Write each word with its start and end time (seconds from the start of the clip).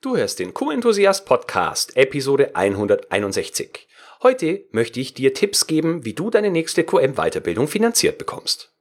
Du 0.00 0.16
hörst 0.16 0.38
den 0.38 0.54
Q-Enthusiast 0.54 1.26
Podcast, 1.26 1.96
Episode 1.96 2.54
161. 2.54 3.88
Heute 4.22 4.64
möchte 4.70 5.00
ich 5.00 5.12
dir 5.12 5.34
Tipps 5.34 5.66
geben, 5.66 6.04
wie 6.04 6.14
du 6.14 6.30
deine 6.30 6.50
nächste 6.50 6.84
QM-Weiterbildung 6.84 7.66
finanziert 7.66 8.16
bekommst. 8.16 8.77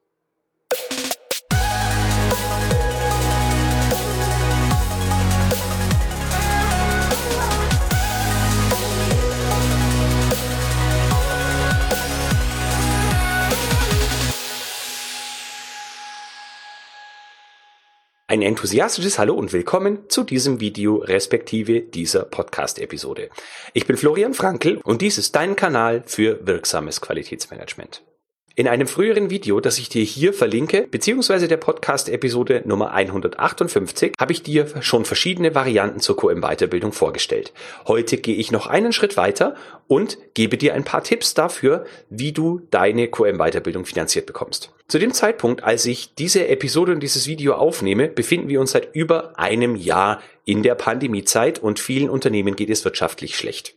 Ein 18.29 18.41
enthusiastisches 18.41 19.19
Hallo 19.19 19.35
und 19.35 19.53
willkommen 19.53 20.09
zu 20.09 20.25
diesem 20.25 20.59
Video 20.59 20.97
respektive 20.97 21.79
dieser 21.79 22.25
Podcast-Episode. 22.25 23.29
Ich 23.71 23.87
bin 23.87 23.95
Florian 23.95 24.33
Frankl 24.33 24.81
und 24.83 25.01
dies 25.01 25.17
ist 25.17 25.33
dein 25.33 25.55
Kanal 25.55 26.03
für 26.05 26.45
wirksames 26.45 26.99
Qualitätsmanagement. 26.99 28.03
In 28.59 28.67
einem 28.67 28.87
früheren 28.87 29.29
Video, 29.29 29.59
das 29.59 29.77
ich 29.77 29.87
dir 29.87 30.03
hier 30.03 30.33
verlinke, 30.33 30.87
beziehungsweise 30.89 31.47
der 31.47 31.57
Podcast-Episode 31.57 32.63
Nummer 32.65 32.91
158, 32.91 34.13
habe 34.19 34.31
ich 34.31 34.41
dir 34.41 34.65
schon 34.81 35.05
verschiedene 35.05 35.53
Varianten 35.53 35.99
zur 35.99 36.17
QM-Weiterbildung 36.17 36.91
vorgestellt. 36.91 37.53
Heute 37.85 38.17
gehe 38.17 38.33
ich 38.33 38.51
noch 38.51 38.65
einen 38.65 38.93
Schritt 38.93 39.15
weiter 39.15 39.53
und 39.85 40.17
gebe 40.33 40.57
dir 40.57 40.73
ein 40.73 40.83
paar 40.83 41.03
Tipps 41.03 41.35
dafür, 41.35 41.85
wie 42.09 42.31
du 42.31 42.63
deine 42.71 43.09
QM-Weiterbildung 43.09 43.85
finanziert 43.85 44.25
bekommst. 44.25 44.71
Zu 44.87 44.97
dem 44.97 45.13
Zeitpunkt, 45.13 45.63
als 45.63 45.85
ich 45.85 46.15
diese 46.15 46.47
Episode 46.47 46.93
und 46.93 47.01
dieses 47.01 47.27
Video 47.27 47.53
aufnehme, 47.53 48.07
befinden 48.07 48.49
wir 48.49 48.59
uns 48.59 48.71
seit 48.71 48.95
über 48.95 49.37
einem 49.37 49.75
Jahr 49.75 50.19
in 50.45 50.63
der 50.63 50.73
Pandemiezeit 50.73 51.59
und 51.59 51.79
vielen 51.79 52.09
Unternehmen 52.09 52.55
geht 52.55 52.71
es 52.71 52.83
wirtschaftlich 52.83 53.37
schlecht. 53.37 53.76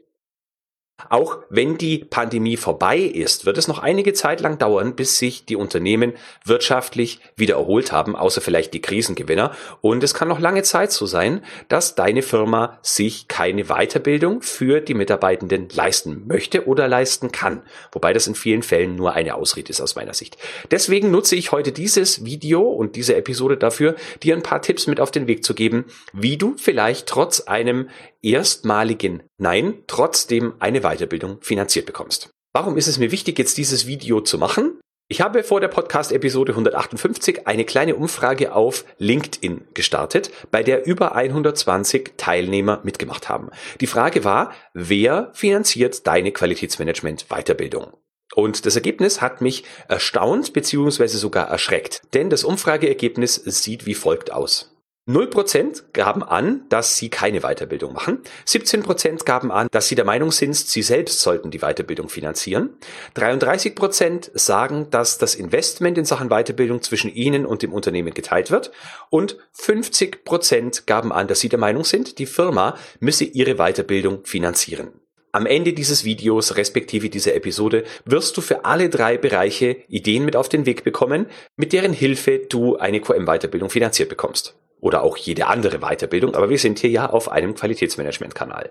Auch 1.08 1.38
wenn 1.48 1.78
die 1.78 1.98
Pandemie 1.98 2.56
vorbei 2.56 2.98
ist, 2.98 3.46
wird 3.46 3.58
es 3.58 3.68
noch 3.68 3.78
einige 3.78 4.12
Zeit 4.12 4.40
lang 4.40 4.58
dauern, 4.58 4.94
bis 4.94 5.18
sich 5.18 5.44
die 5.44 5.56
Unternehmen 5.56 6.14
wirtschaftlich 6.44 7.20
wieder 7.36 7.54
erholt 7.54 7.92
haben, 7.92 8.16
außer 8.16 8.40
vielleicht 8.40 8.74
die 8.74 8.82
Krisengewinner. 8.82 9.52
Und 9.80 10.02
es 10.02 10.14
kann 10.14 10.28
noch 10.28 10.40
lange 10.40 10.62
Zeit 10.62 10.92
so 10.92 11.06
sein, 11.06 11.42
dass 11.68 11.94
deine 11.94 12.22
Firma 12.22 12.78
sich 12.82 13.28
keine 13.28 13.64
Weiterbildung 13.64 14.42
für 14.42 14.80
die 14.80 14.94
Mitarbeitenden 14.94 15.68
leisten 15.72 16.26
möchte 16.26 16.66
oder 16.66 16.88
leisten 16.88 17.32
kann. 17.32 17.62
Wobei 17.92 18.12
das 18.12 18.26
in 18.26 18.34
vielen 18.34 18.62
Fällen 18.62 18.96
nur 18.96 19.14
eine 19.14 19.34
Ausrede 19.34 19.70
ist 19.70 19.80
aus 19.80 19.96
meiner 19.96 20.14
Sicht. 20.14 20.36
Deswegen 20.70 21.10
nutze 21.10 21.36
ich 21.36 21.52
heute 21.52 21.72
dieses 21.72 22.24
Video 22.24 22.62
und 22.62 22.96
diese 22.96 23.16
Episode 23.16 23.56
dafür, 23.56 23.96
dir 24.22 24.34
ein 24.34 24.42
paar 24.42 24.62
Tipps 24.62 24.86
mit 24.86 25.00
auf 25.00 25.10
den 25.10 25.26
Weg 25.26 25.44
zu 25.44 25.54
geben, 25.54 25.84
wie 26.12 26.36
du 26.36 26.56
vielleicht 26.56 27.06
trotz 27.06 27.40
einem 27.40 27.88
erstmaligen 28.22 29.22
Nein 29.38 29.82
trotzdem 29.86 30.54
eine 30.58 30.80
Weiterbildung 30.80 31.38
finanziert 31.40 31.86
bekommst. 31.86 32.30
Warum 32.52 32.76
ist 32.76 32.88
es 32.88 32.98
mir 32.98 33.12
wichtig, 33.12 33.38
jetzt 33.38 33.58
dieses 33.58 33.86
Video 33.86 34.20
zu 34.20 34.38
machen? 34.38 34.80
Ich 35.12 35.20
habe 35.20 35.42
vor 35.42 35.60
der 35.60 35.66
Podcast-Episode 35.66 36.52
158 36.52 37.48
eine 37.48 37.64
kleine 37.64 37.96
Umfrage 37.96 38.54
auf 38.54 38.84
LinkedIn 38.98 39.66
gestartet, 39.74 40.30
bei 40.52 40.62
der 40.62 40.86
über 40.86 41.16
120 41.16 42.12
Teilnehmer 42.16 42.80
mitgemacht 42.84 43.28
haben. 43.28 43.50
Die 43.80 43.88
Frage 43.88 44.22
war, 44.22 44.52
wer 44.72 45.30
finanziert 45.32 46.06
deine 46.06 46.30
Qualitätsmanagement-Weiterbildung? 46.30 47.88
Und 48.36 48.66
das 48.66 48.76
Ergebnis 48.76 49.20
hat 49.20 49.40
mich 49.40 49.64
erstaunt 49.88 50.52
bzw. 50.52 51.08
sogar 51.08 51.48
erschreckt, 51.48 52.02
denn 52.14 52.30
das 52.30 52.44
Umfrageergebnis 52.44 53.34
sieht 53.34 53.86
wie 53.86 53.94
folgt 53.94 54.32
aus. 54.32 54.76
0% 55.10 55.82
gaben 55.92 56.22
an, 56.22 56.62
dass 56.68 56.96
sie 56.96 57.08
keine 57.08 57.40
Weiterbildung 57.40 57.92
machen. 57.92 58.20
17% 58.46 59.24
gaben 59.24 59.50
an, 59.50 59.68
dass 59.70 59.88
sie 59.88 59.94
der 59.94 60.04
Meinung 60.04 60.30
sind, 60.32 60.56
sie 60.56 60.82
selbst 60.82 61.20
sollten 61.20 61.50
die 61.50 61.58
Weiterbildung 61.58 62.08
finanzieren. 62.08 62.70
33% 63.16 64.30
sagen, 64.34 64.88
dass 64.90 65.18
das 65.18 65.34
Investment 65.34 65.98
in 65.98 66.04
Sachen 66.04 66.28
Weiterbildung 66.28 66.82
zwischen 66.82 67.12
ihnen 67.12 67.46
und 67.46 67.62
dem 67.62 67.72
Unternehmen 67.72 68.14
geteilt 68.14 68.50
wird. 68.50 68.70
Und 69.10 69.36
50% 69.58 70.86
gaben 70.86 71.12
an, 71.12 71.28
dass 71.28 71.40
sie 71.40 71.48
der 71.48 71.58
Meinung 71.58 71.84
sind, 71.84 72.18
die 72.18 72.26
Firma 72.26 72.76
müsse 73.00 73.24
ihre 73.24 73.56
Weiterbildung 73.56 74.24
finanzieren. 74.24 74.92
Am 75.32 75.46
Ende 75.46 75.72
dieses 75.72 76.04
Videos 76.04 76.56
respektive 76.56 77.08
dieser 77.08 77.34
Episode 77.34 77.84
wirst 78.04 78.36
du 78.36 78.40
für 78.40 78.64
alle 78.64 78.88
drei 78.88 79.16
Bereiche 79.16 79.76
Ideen 79.86 80.24
mit 80.24 80.34
auf 80.34 80.48
den 80.48 80.66
Weg 80.66 80.82
bekommen, 80.82 81.26
mit 81.56 81.72
deren 81.72 81.92
Hilfe 81.92 82.40
du 82.48 82.76
eine 82.76 83.00
QM-Weiterbildung 83.00 83.70
finanziert 83.70 84.08
bekommst 84.08 84.56
oder 84.80 85.02
auch 85.02 85.16
jede 85.16 85.46
andere 85.46 85.78
Weiterbildung, 85.78 86.34
aber 86.34 86.50
wir 86.50 86.58
sind 86.58 86.78
hier 86.78 86.90
ja 86.90 87.10
auf 87.10 87.30
einem 87.30 87.54
Qualitätsmanagement-Kanal. 87.54 88.70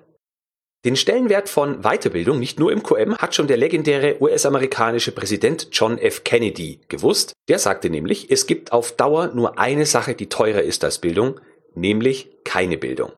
Den 0.86 0.96
Stellenwert 0.96 1.50
von 1.50 1.82
Weiterbildung 1.82 2.40
nicht 2.40 2.58
nur 2.58 2.72
im 2.72 2.84
QM 2.84 3.18
hat 3.18 3.36
schon 3.36 3.48
der 3.48 3.58
legendäre 3.58 4.22
US-amerikanische 4.22 5.12
Präsident 5.12 5.68
John 5.74 5.98
F. 5.98 6.24
Kennedy 6.24 6.80
gewusst. 6.88 7.34
Der 7.50 7.60
sagte 7.60 7.90
nämlich, 7.90 8.32
es 8.32 8.48
gibt 8.48 8.72
auf 8.72 8.94
Dauer 8.94 9.28
nur 9.34 9.60
eine 9.60 9.86
Sache, 9.86 10.16
die 10.16 10.30
teurer 10.30 10.62
ist 10.62 10.86
als 10.86 11.00
Bildung, 11.00 11.42
nämlich 11.76 12.30
keine 12.46 12.78
Bildung. 12.78 13.12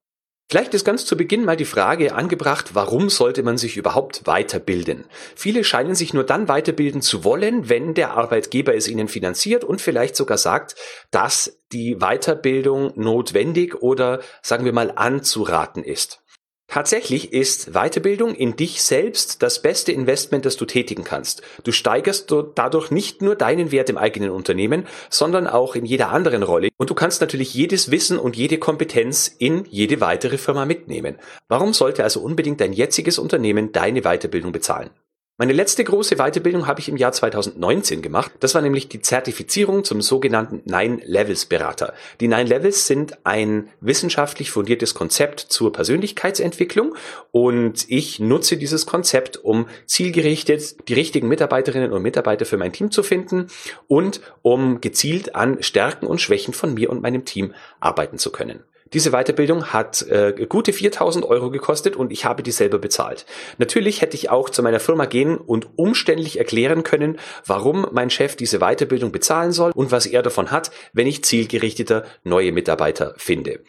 Vielleicht 0.51 0.73
ist 0.73 0.83
ganz 0.83 1.05
zu 1.05 1.15
Beginn 1.15 1.45
mal 1.45 1.55
die 1.55 1.63
Frage 1.63 2.13
angebracht, 2.13 2.71
warum 2.75 3.09
sollte 3.09 3.41
man 3.41 3.57
sich 3.57 3.77
überhaupt 3.77 4.27
weiterbilden? 4.27 5.05
Viele 5.33 5.63
scheinen 5.63 5.95
sich 5.95 6.13
nur 6.13 6.25
dann 6.25 6.49
weiterbilden 6.49 7.01
zu 7.01 7.23
wollen, 7.23 7.69
wenn 7.69 7.93
der 7.93 8.17
Arbeitgeber 8.17 8.75
es 8.75 8.89
ihnen 8.89 9.07
finanziert 9.07 9.63
und 9.63 9.79
vielleicht 9.79 10.17
sogar 10.17 10.37
sagt, 10.37 10.75
dass 11.09 11.57
die 11.71 11.99
Weiterbildung 11.99 12.91
notwendig 12.97 13.81
oder 13.81 14.19
sagen 14.41 14.65
wir 14.65 14.73
mal 14.73 14.91
anzuraten 14.93 15.85
ist. 15.85 16.21
Tatsächlich 16.71 17.33
ist 17.33 17.73
Weiterbildung 17.73 18.33
in 18.33 18.55
dich 18.55 18.81
selbst 18.81 19.43
das 19.43 19.61
beste 19.61 19.91
Investment, 19.91 20.45
das 20.45 20.55
du 20.55 20.63
tätigen 20.63 21.03
kannst. 21.03 21.41
Du 21.65 21.73
steigerst 21.73 22.33
dadurch 22.55 22.91
nicht 22.91 23.21
nur 23.21 23.35
deinen 23.35 23.73
Wert 23.73 23.89
im 23.89 23.97
eigenen 23.97 24.29
Unternehmen, 24.29 24.87
sondern 25.09 25.47
auch 25.47 25.75
in 25.75 25.83
jeder 25.83 26.11
anderen 26.11 26.43
Rolle. 26.43 26.69
Und 26.77 26.89
du 26.89 26.93
kannst 26.93 27.19
natürlich 27.19 27.53
jedes 27.53 27.91
Wissen 27.91 28.17
und 28.17 28.37
jede 28.37 28.57
Kompetenz 28.57 29.35
in 29.37 29.65
jede 29.69 29.99
weitere 29.99 30.37
Firma 30.37 30.65
mitnehmen. 30.65 31.17
Warum 31.49 31.73
sollte 31.73 32.05
also 32.05 32.21
unbedingt 32.21 32.61
dein 32.61 32.71
jetziges 32.71 33.19
Unternehmen 33.19 33.73
deine 33.73 34.03
Weiterbildung 34.03 34.53
bezahlen? 34.53 34.91
Meine 35.41 35.53
letzte 35.53 35.83
große 35.83 36.17
Weiterbildung 36.17 36.67
habe 36.67 36.81
ich 36.81 36.87
im 36.87 36.97
Jahr 36.97 37.13
2019 37.13 38.03
gemacht. 38.03 38.31
Das 38.41 38.53
war 38.53 38.61
nämlich 38.61 38.89
die 38.89 39.01
Zertifizierung 39.01 39.83
zum 39.83 39.99
sogenannten 39.99 40.61
Nine 40.65 40.99
Levels 41.03 41.47
Berater. 41.47 41.95
Die 42.19 42.27
Nine 42.27 42.43
Levels 42.43 42.85
sind 42.85 43.17
ein 43.25 43.67
wissenschaftlich 43.79 44.51
fundiertes 44.51 44.93
Konzept 44.93 45.39
zur 45.39 45.73
Persönlichkeitsentwicklung 45.73 46.93
und 47.31 47.89
ich 47.89 48.19
nutze 48.19 48.55
dieses 48.55 48.85
Konzept, 48.85 49.43
um 49.43 49.65
zielgerichtet 49.87 50.87
die 50.87 50.93
richtigen 50.93 51.27
Mitarbeiterinnen 51.27 51.91
und 51.91 52.03
Mitarbeiter 52.03 52.45
für 52.45 52.57
mein 52.57 52.71
Team 52.71 52.91
zu 52.91 53.01
finden 53.01 53.47
und 53.87 54.21
um 54.43 54.79
gezielt 54.79 55.33
an 55.33 55.63
Stärken 55.63 56.05
und 56.05 56.21
Schwächen 56.21 56.53
von 56.53 56.75
mir 56.75 56.91
und 56.91 57.01
meinem 57.01 57.25
Team 57.25 57.55
arbeiten 57.79 58.19
zu 58.19 58.31
können. 58.31 58.63
Diese 58.93 59.11
Weiterbildung 59.11 59.67
hat 59.67 60.01
äh, 60.09 60.33
gute 60.49 60.73
4000 60.73 61.25
Euro 61.25 61.49
gekostet 61.49 61.95
und 61.95 62.11
ich 62.11 62.25
habe 62.25 62.43
die 62.43 62.51
selber 62.51 62.77
bezahlt. 62.77 63.25
Natürlich 63.57 64.01
hätte 64.01 64.17
ich 64.17 64.29
auch 64.29 64.49
zu 64.49 64.61
meiner 64.63 64.81
Firma 64.81 65.05
gehen 65.05 65.37
und 65.37 65.69
umständlich 65.77 66.37
erklären 66.37 66.83
können, 66.83 67.17
warum 67.45 67.87
mein 67.91 68.09
Chef 68.09 68.35
diese 68.35 68.59
Weiterbildung 68.59 69.11
bezahlen 69.11 69.53
soll 69.53 69.71
und 69.73 69.91
was 69.91 70.05
er 70.05 70.21
davon 70.21 70.51
hat, 70.51 70.71
wenn 70.91 71.07
ich 71.07 71.23
zielgerichteter 71.23 72.03
neue 72.23 72.51
Mitarbeiter 72.51 73.13
finde. 73.17 73.61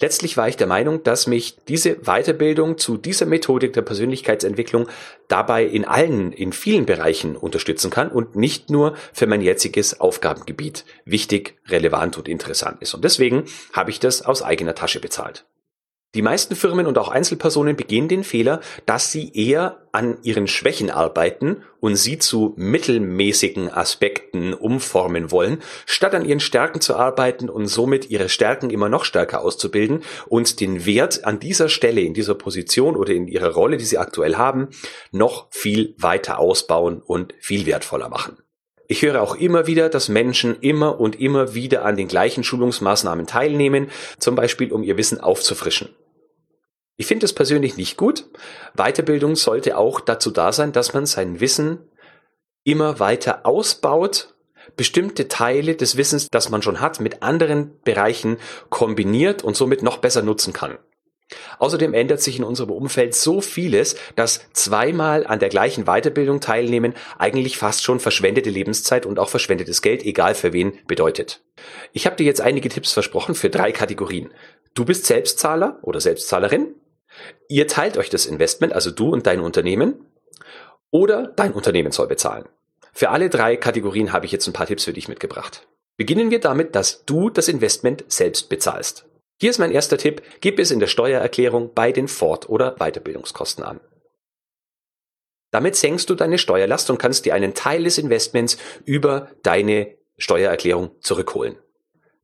Letztlich 0.00 0.38
war 0.38 0.48
ich 0.48 0.56
der 0.56 0.66
Meinung, 0.66 1.02
dass 1.02 1.26
mich 1.26 1.58
diese 1.68 1.96
Weiterbildung 1.96 2.78
zu 2.78 2.96
dieser 2.96 3.26
Methodik 3.26 3.74
der 3.74 3.82
Persönlichkeitsentwicklung 3.82 4.88
dabei 5.28 5.64
in 5.64 5.84
allen, 5.84 6.32
in 6.32 6.54
vielen 6.54 6.86
Bereichen 6.86 7.36
unterstützen 7.36 7.90
kann 7.90 8.10
und 8.10 8.34
nicht 8.34 8.70
nur 8.70 8.96
für 9.12 9.26
mein 9.26 9.42
jetziges 9.42 10.00
Aufgabengebiet 10.00 10.86
wichtig, 11.04 11.58
relevant 11.68 12.16
und 12.16 12.28
interessant 12.28 12.80
ist. 12.80 12.94
Und 12.94 13.04
deswegen 13.04 13.44
habe 13.74 13.90
ich 13.90 14.00
das 14.00 14.22
aus 14.22 14.42
eigener 14.42 14.74
Tasche 14.74 15.00
bezahlt. 15.00 15.44
Die 16.16 16.22
meisten 16.22 16.56
Firmen 16.56 16.88
und 16.88 16.98
auch 16.98 17.08
Einzelpersonen 17.08 17.76
begehen 17.76 18.08
den 18.08 18.24
Fehler, 18.24 18.60
dass 18.84 19.12
sie 19.12 19.30
eher 19.32 19.86
an 19.92 20.18
ihren 20.24 20.48
Schwächen 20.48 20.90
arbeiten 20.90 21.62
und 21.78 21.94
sie 21.94 22.18
zu 22.18 22.52
mittelmäßigen 22.56 23.70
Aspekten 23.70 24.52
umformen 24.52 25.30
wollen, 25.30 25.62
statt 25.86 26.16
an 26.16 26.24
ihren 26.24 26.40
Stärken 26.40 26.80
zu 26.80 26.96
arbeiten 26.96 27.48
und 27.48 27.68
somit 27.68 28.10
ihre 28.10 28.28
Stärken 28.28 28.70
immer 28.70 28.88
noch 28.88 29.04
stärker 29.04 29.40
auszubilden 29.40 30.02
und 30.26 30.58
den 30.58 30.84
Wert 30.84 31.24
an 31.24 31.38
dieser 31.38 31.68
Stelle, 31.68 32.00
in 32.00 32.14
dieser 32.14 32.34
Position 32.34 32.96
oder 32.96 33.12
in 33.12 33.28
ihrer 33.28 33.52
Rolle, 33.52 33.76
die 33.76 33.84
sie 33.84 33.98
aktuell 33.98 34.34
haben, 34.34 34.70
noch 35.12 35.46
viel 35.50 35.94
weiter 35.96 36.40
ausbauen 36.40 37.00
und 37.00 37.34
viel 37.38 37.66
wertvoller 37.66 38.08
machen. 38.08 38.36
Ich 38.90 39.02
höre 39.02 39.22
auch 39.22 39.36
immer 39.36 39.68
wieder, 39.68 39.88
dass 39.88 40.08
Menschen 40.08 40.58
immer 40.62 40.98
und 40.98 41.20
immer 41.20 41.54
wieder 41.54 41.84
an 41.84 41.94
den 41.94 42.08
gleichen 42.08 42.42
Schulungsmaßnahmen 42.42 43.24
teilnehmen, 43.24 43.88
zum 44.18 44.34
Beispiel 44.34 44.72
um 44.72 44.82
ihr 44.82 44.96
Wissen 44.96 45.20
aufzufrischen. 45.20 45.94
Ich 46.96 47.06
finde 47.06 47.24
es 47.24 47.32
persönlich 47.32 47.76
nicht 47.76 47.96
gut. 47.96 48.24
Weiterbildung 48.74 49.36
sollte 49.36 49.78
auch 49.78 50.00
dazu 50.00 50.32
da 50.32 50.50
sein, 50.50 50.72
dass 50.72 50.92
man 50.92 51.06
sein 51.06 51.38
Wissen 51.38 51.78
immer 52.64 52.98
weiter 52.98 53.46
ausbaut, 53.46 54.34
bestimmte 54.76 55.28
Teile 55.28 55.76
des 55.76 55.96
Wissens, 55.96 56.26
das 56.28 56.50
man 56.50 56.60
schon 56.60 56.80
hat, 56.80 56.98
mit 56.98 57.22
anderen 57.22 57.80
Bereichen 57.84 58.38
kombiniert 58.70 59.44
und 59.44 59.56
somit 59.56 59.84
noch 59.84 59.98
besser 59.98 60.22
nutzen 60.22 60.52
kann. 60.52 60.78
Außerdem 61.58 61.94
ändert 61.94 62.20
sich 62.20 62.38
in 62.38 62.44
unserem 62.44 62.70
Umfeld 62.70 63.14
so 63.14 63.40
vieles, 63.40 63.96
dass 64.16 64.40
zweimal 64.52 65.26
an 65.26 65.38
der 65.38 65.48
gleichen 65.48 65.84
Weiterbildung 65.84 66.40
teilnehmen 66.40 66.94
eigentlich 67.18 67.58
fast 67.58 67.84
schon 67.84 68.00
verschwendete 68.00 68.50
Lebenszeit 68.50 69.06
und 69.06 69.18
auch 69.18 69.28
verschwendetes 69.28 69.82
Geld, 69.82 70.04
egal 70.04 70.34
für 70.34 70.52
wen, 70.52 70.72
bedeutet. 70.86 71.42
Ich 71.92 72.06
habe 72.06 72.16
dir 72.16 72.24
jetzt 72.24 72.40
einige 72.40 72.68
Tipps 72.68 72.92
versprochen 72.92 73.34
für 73.34 73.50
drei 73.50 73.72
Kategorien. 73.72 74.30
Du 74.74 74.84
bist 74.84 75.06
Selbstzahler 75.06 75.78
oder 75.82 76.00
Selbstzahlerin. 76.00 76.74
Ihr 77.48 77.66
teilt 77.66 77.96
euch 77.96 78.10
das 78.10 78.26
Investment, 78.26 78.72
also 78.72 78.90
du 78.90 79.10
und 79.10 79.26
dein 79.26 79.40
Unternehmen. 79.40 80.06
Oder 80.90 81.28
dein 81.36 81.52
Unternehmen 81.52 81.92
soll 81.92 82.08
bezahlen. 82.08 82.48
Für 82.92 83.10
alle 83.10 83.30
drei 83.30 83.56
Kategorien 83.56 84.12
habe 84.12 84.26
ich 84.26 84.32
jetzt 84.32 84.46
ein 84.46 84.52
paar 84.52 84.66
Tipps 84.66 84.84
für 84.84 84.92
dich 84.92 85.08
mitgebracht. 85.08 85.66
Beginnen 85.96 86.30
wir 86.30 86.40
damit, 86.40 86.74
dass 86.74 87.04
du 87.04 87.30
das 87.30 87.48
Investment 87.48 88.04
selbst 88.08 88.48
bezahlst. 88.48 89.04
Hier 89.40 89.48
ist 89.48 89.58
mein 89.58 89.72
erster 89.72 89.96
Tipp, 89.96 90.22
gib 90.42 90.58
es 90.58 90.70
in 90.70 90.80
der 90.80 90.86
Steuererklärung 90.86 91.72
bei 91.72 91.92
den 91.92 92.08
Fort- 92.08 92.50
oder 92.50 92.76
Weiterbildungskosten 92.78 93.64
an. 93.64 93.80
Damit 95.50 95.76
senkst 95.76 96.10
du 96.10 96.14
deine 96.14 96.36
Steuerlast 96.36 96.90
und 96.90 96.98
kannst 96.98 97.24
dir 97.24 97.34
einen 97.34 97.54
Teil 97.54 97.84
des 97.84 97.96
Investments 97.96 98.58
über 98.84 99.30
deine 99.42 99.96
Steuererklärung 100.18 100.90
zurückholen. 101.00 101.56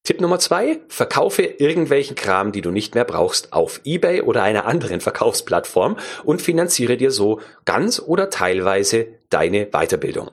Tipp 0.05 0.21
Nummer 0.21 0.39
zwei, 0.39 0.83
verkaufe 0.89 1.43
irgendwelchen 1.43 2.17
Kram, 2.17 2.53
die 2.53 2.61
du 2.61 2.71
nicht 2.71 2.95
mehr 2.95 3.07
brauchst, 3.07 3.55
auf 3.55 3.81
eBay 3.85 4.21
oder 4.21 4.43
einer 4.43 4.67
anderen 4.67 5.01
Verkaufsplattform 5.01 5.97
und 6.23 6.43
finanziere 6.43 6.99
dir 6.99 7.11
so 7.11 7.41
ganz 7.65 7.99
oder 7.99 8.29
teilweise 8.29 9.09
deine 9.31 9.71
Weiterbildung. 9.73 10.31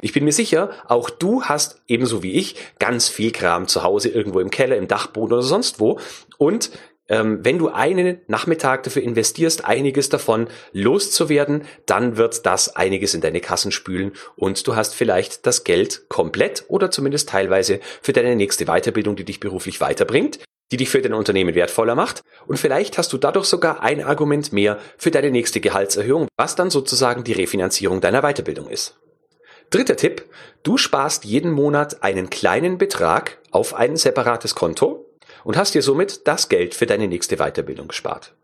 Ich 0.00 0.12
bin 0.12 0.24
mir 0.24 0.32
sicher, 0.32 0.70
auch 0.86 1.10
du 1.10 1.42
hast 1.42 1.80
ebenso 1.88 2.22
wie 2.22 2.32
ich 2.32 2.56
ganz 2.78 3.08
viel 3.08 3.32
Kram 3.32 3.68
zu 3.68 3.82
Hause 3.82 4.08
irgendwo 4.08 4.40
im 4.40 4.50
Keller, 4.50 4.76
im 4.76 4.88
Dachboden 4.88 5.34
oder 5.34 5.42
sonst 5.42 5.80
wo. 5.80 5.98
Und 6.38 6.70
ähm, 7.08 7.40
wenn 7.42 7.58
du 7.58 7.68
einen 7.68 8.20
Nachmittag 8.28 8.82
dafür 8.84 9.02
investierst, 9.02 9.64
einiges 9.64 10.08
davon 10.08 10.48
loszuwerden, 10.72 11.64
dann 11.86 12.16
wird 12.16 12.46
das 12.46 12.76
einiges 12.76 13.12
in 13.12 13.20
deine 13.20 13.40
Kassen 13.40 13.72
spülen 13.72 14.12
und 14.36 14.66
du 14.66 14.74
hast 14.74 14.94
vielleicht 14.94 15.44
das 15.46 15.64
Geld 15.64 16.08
komplett 16.08 16.64
oder 16.68 16.90
zumindest 16.90 17.28
teilweise 17.28 17.80
für 18.00 18.14
deine 18.14 18.36
nächste 18.36 18.64
Weiterbildung, 18.64 19.16
die 19.16 19.24
dich 19.24 19.40
beruflich 19.40 19.80
weiterbringt 19.80 20.40
die 20.72 20.78
dich 20.78 20.88
für 20.88 21.02
dein 21.02 21.12
Unternehmen 21.12 21.54
wertvoller 21.54 21.94
macht 21.94 22.22
und 22.46 22.56
vielleicht 22.58 22.96
hast 22.98 23.12
du 23.12 23.18
dadurch 23.18 23.44
sogar 23.44 23.82
ein 23.82 24.02
Argument 24.02 24.52
mehr 24.52 24.78
für 24.96 25.10
deine 25.10 25.30
nächste 25.30 25.60
Gehaltserhöhung, 25.60 26.26
was 26.36 26.56
dann 26.56 26.70
sozusagen 26.70 27.22
die 27.22 27.34
Refinanzierung 27.34 28.00
deiner 28.00 28.22
Weiterbildung 28.22 28.68
ist. 28.68 28.96
Dritter 29.74 29.96
Tipp, 29.96 30.30
du 30.62 30.78
sparst 30.78 31.24
jeden 31.24 31.50
Monat 31.50 32.04
einen 32.04 32.30
kleinen 32.30 32.78
Betrag 32.78 33.38
auf 33.50 33.74
ein 33.74 33.96
separates 33.96 34.54
Konto 34.54 35.04
und 35.42 35.56
hast 35.56 35.74
dir 35.74 35.82
somit 35.82 36.28
das 36.28 36.48
Geld 36.48 36.76
für 36.76 36.86
deine 36.86 37.08
nächste 37.08 37.38
Weiterbildung 37.38 37.88
gespart. 37.88 38.34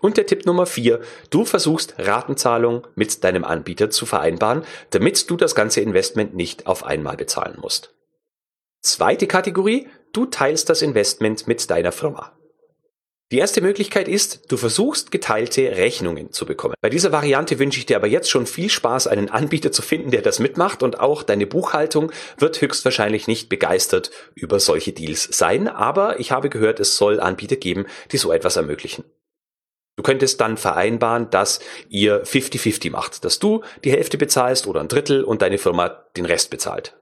Und 0.00 0.16
der 0.16 0.24
Tipp 0.24 0.46
Nummer 0.46 0.64
vier, 0.64 1.02
du 1.28 1.44
versuchst 1.44 1.96
Ratenzahlung 1.98 2.86
mit 2.94 3.24
deinem 3.24 3.44
Anbieter 3.44 3.90
zu 3.90 4.06
vereinbaren, 4.06 4.64
damit 4.88 5.28
du 5.28 5.36
das 5.36 5.54
ganze 5.54 5.82
Investment 5.82 6.34
nicht 6.34 6.66
auf 6.66 6.82
einmal 6.82 7.18
bezahlen 7.18 7.58
musst. 7.60 7.92
Zweite 8.80 9.26
Kategorie, 9.26 9.88
du 10.14 10.24
teilst 10.24 10.70
das 10.70 10.80
Investment 10.80 11.46
mit 11.46 11.68
deiner 11.68 11.92
Firma. 11.92 12.32
Die 13.32 13.38
erste 13.38 13.62
Möglichkeit 13.62 14.06
ist, 14.06 14.52
du 14.52 14.56
versuchst 14.56 15.10
geteilte 15.10 15.62
Rechnungen 15.62 16.30
zu 16.32 16.44
bekommen. 16.44 16.74
Bei 16.82 16.90
dieser 16.90 17.10
Variante 17.10 17.58
wünsche 17.58 17.78
ich 17.78 17.86
dir 17.86 17.96
aber 17.96 18.06
jetzt 18.06 18.30
schon 18.30 18.46
viel 18.46 18.68
Spaß, 18.68 19.06
einen 19.06 19.30
Anbieter 19.30 19.72
zu 19.72 19.80
finden, 19.80 20.10
der 20.10 20.22
das 20.22 20.38
mitmacht 20.38 20.82
und 20.82 21.00
auch 21.00 21.22
deine 21.22 21.46
Buchhaltung 21.46 22.12
wird 22.38 22.60
höchstwahrscheinlich 22.60 23.26
nicht 23.26 23.48
begeistert 23.48 24.10
über 24.34 24.60
solche 24.60 24.92
Deals 24.92 25.24
sein, 25.24 25.68
aber 25.68 26.20
ich 26.20 26.32
habe 26.32 26.50
gehört, 26.50 26.80
es 26.80 26.96
soll 26.96 27.18
Anbieter 27.18 27.56
geben, 27.56 27.86
die 28.12 28.18
so 28.18 28.30
etwas 28.30 28.56
ermöglichen. 28.56 29.04
Du 29.96 30.02
könntest 30.02 30.40
dann 30.40 30.56
vereinbaren, 30.56 31.30
dass 31.30 31.60
ihr 31.88 32.24
50-50 32.24 32.90
macht, 32.90 33.24
dass 33.24 33.38
du 33.38 33.62
die 33.84 33.92
Hälfte 33.92 34.18
bezahlst 34.18 34.66
oder 34.66 34.80
ein 34.80 34.88
Drittel 34.88 35.24
und 35.24 35.40
deine 35.40 35.58
Firma 35.58 36.04
den 36.16 36.26
Rest 36.26 36.50
bezahlt. 36.50 36.96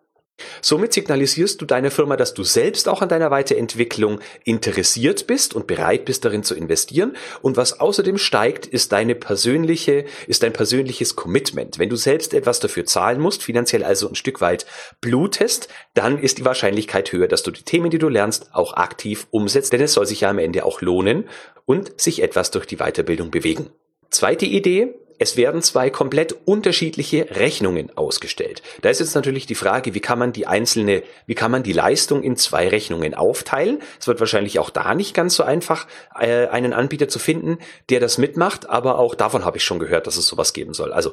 Somit 0.61 0.93
signalisierst 0.93 1.61
du 1.61 1.67
deiner 1.67 1.91
Firma, 1.91 2.17
dass 2.17 2.35
du 2.35 2.43
selbst 2.43 2.89
auch 2.89 3.03
an 3.03 3.09
deiner 3.09 3.31
Weiterentwicklung 3.31 4.21
interessiert 4.45 5.27
bist 5.27 5.55
und 5.55 5.67
bereit 5.67 6.05
bist, 6.05 6.25
darin 6.25 6.43
zu 6.43 6.55
investieren. 6.55 7.17
Und 7.43 7.57
was 7.57 7.81
außerdem 7.81 8.19
steigt, 8.19 8.67
ist 8.67 8.93
deine 8.93 9.15
persönliche, 9.15 10.05
ist 10.27 10.43
dein 10.43 10.53
persönliches 10.53 11.17
Commitment. 11.17 11.79
Wenn 11.79 11.91
du 11.91 11.97
selbst 11.97 12.35
etwas 12.35 12.61
dafür 12.61 12.85
zahlen 12.85 13.21
musst, 13.21 13.43
finanziell 13.43 13.85
also 13.85 14.09
ein 14.09 14.15
Stück 14.15 14.41
weit 14.41 14.67
blutest, 15.01 15.69
dann 15.95 16.19
ist 16.19 16.39
die 16.39 16.45
Wahrscheinlichkeit 16.45 17.13
höher, 17.13 17.29
dass 17.29 17.43
du 17.43 17.51
die 17.51 17.65
Themen, 17.65 17.91
die 17.91 17.99
du 17.99 18.09
lernst, 18.09 18.51
auch 18.53 18.75
aktiv 18.75 19.27
umsetzt, 19.31 19.73
denn 19.73 19.81
es 19.81 19.93
soll 19.93 20.07
sich 20.07 20.23
ja 20.23 20.31
am 20.31 20.39
Ende 20.39 20.65
auch 20.65 20.81
lohnen 20.81 21.29
und 21.67 22.01
sich 22.01 22.23
etwas 22.23 22.51
durch 22.51 22.67
die 22.67 22.77
Weiterbildung 22.77 23.31
bewegen. 23.31 23.71
Zweite 24.11 24.45
Idee, 24.45 24.95
es 25.19 25.37
werden 25.37 25.63
zwei 25.63 25.91
komplett 25.91 26.35
unterschiedliche 26.45 27.29
Rechnungen 27.31 27.97
ausgestellt. 27.97 28.63
Da 28.83 28.91
ist 28.91 29.01
jetzt 29.01 29.15
natürlich 29.15 29.47
die 29.47 29.55
Frage, 29.55 29.95
wie 29.95 30.01
kann 30.01 30.19
man 30.19 30.33
die 30.33 30.47
einzelne, 30.47 31.03
wie 31.27 31.35
kann 31.35 31.51
man 31.51 31.63
die 31.63 31.73
Leistung 31.73 32.23
in 32.23 32.37
zwei 32.37 32.69
Rechnungen 32.69 33.15
aufteilen? 33.15 33.81
Es 34.01 34.07
wird 34.07 34.21
wahrscheinlich 34.21 34.59
auch 34.59 34.71
da 34.71 34.95
nicht 34.95 35.15
ganz 35.15 35.37
so 35.37 35.43
einfach, 35.43 35.87
äh, 36.19 36.47
einen 36.49 36.73
Anbieter 36.73 37.09
zu 37.09 37.19
finden, 37.19 37.59
der 37.91 38.01
das 38.01 38.19
mitmacht, 38.19 38.69
aber 38.69 38.99
auch 38.99 39.15
davon 39.15 39.45
habe 39.45 39.57
ich 39.59 39.65
schon 39.65 39.79
gehört, 39.79 40.07
dass 40.07 40.17
es 40.17 40.27
sowas 40.27 40.53
geben 40.53 40.75
soll. 40.75 40.93
Also 40.93 41.13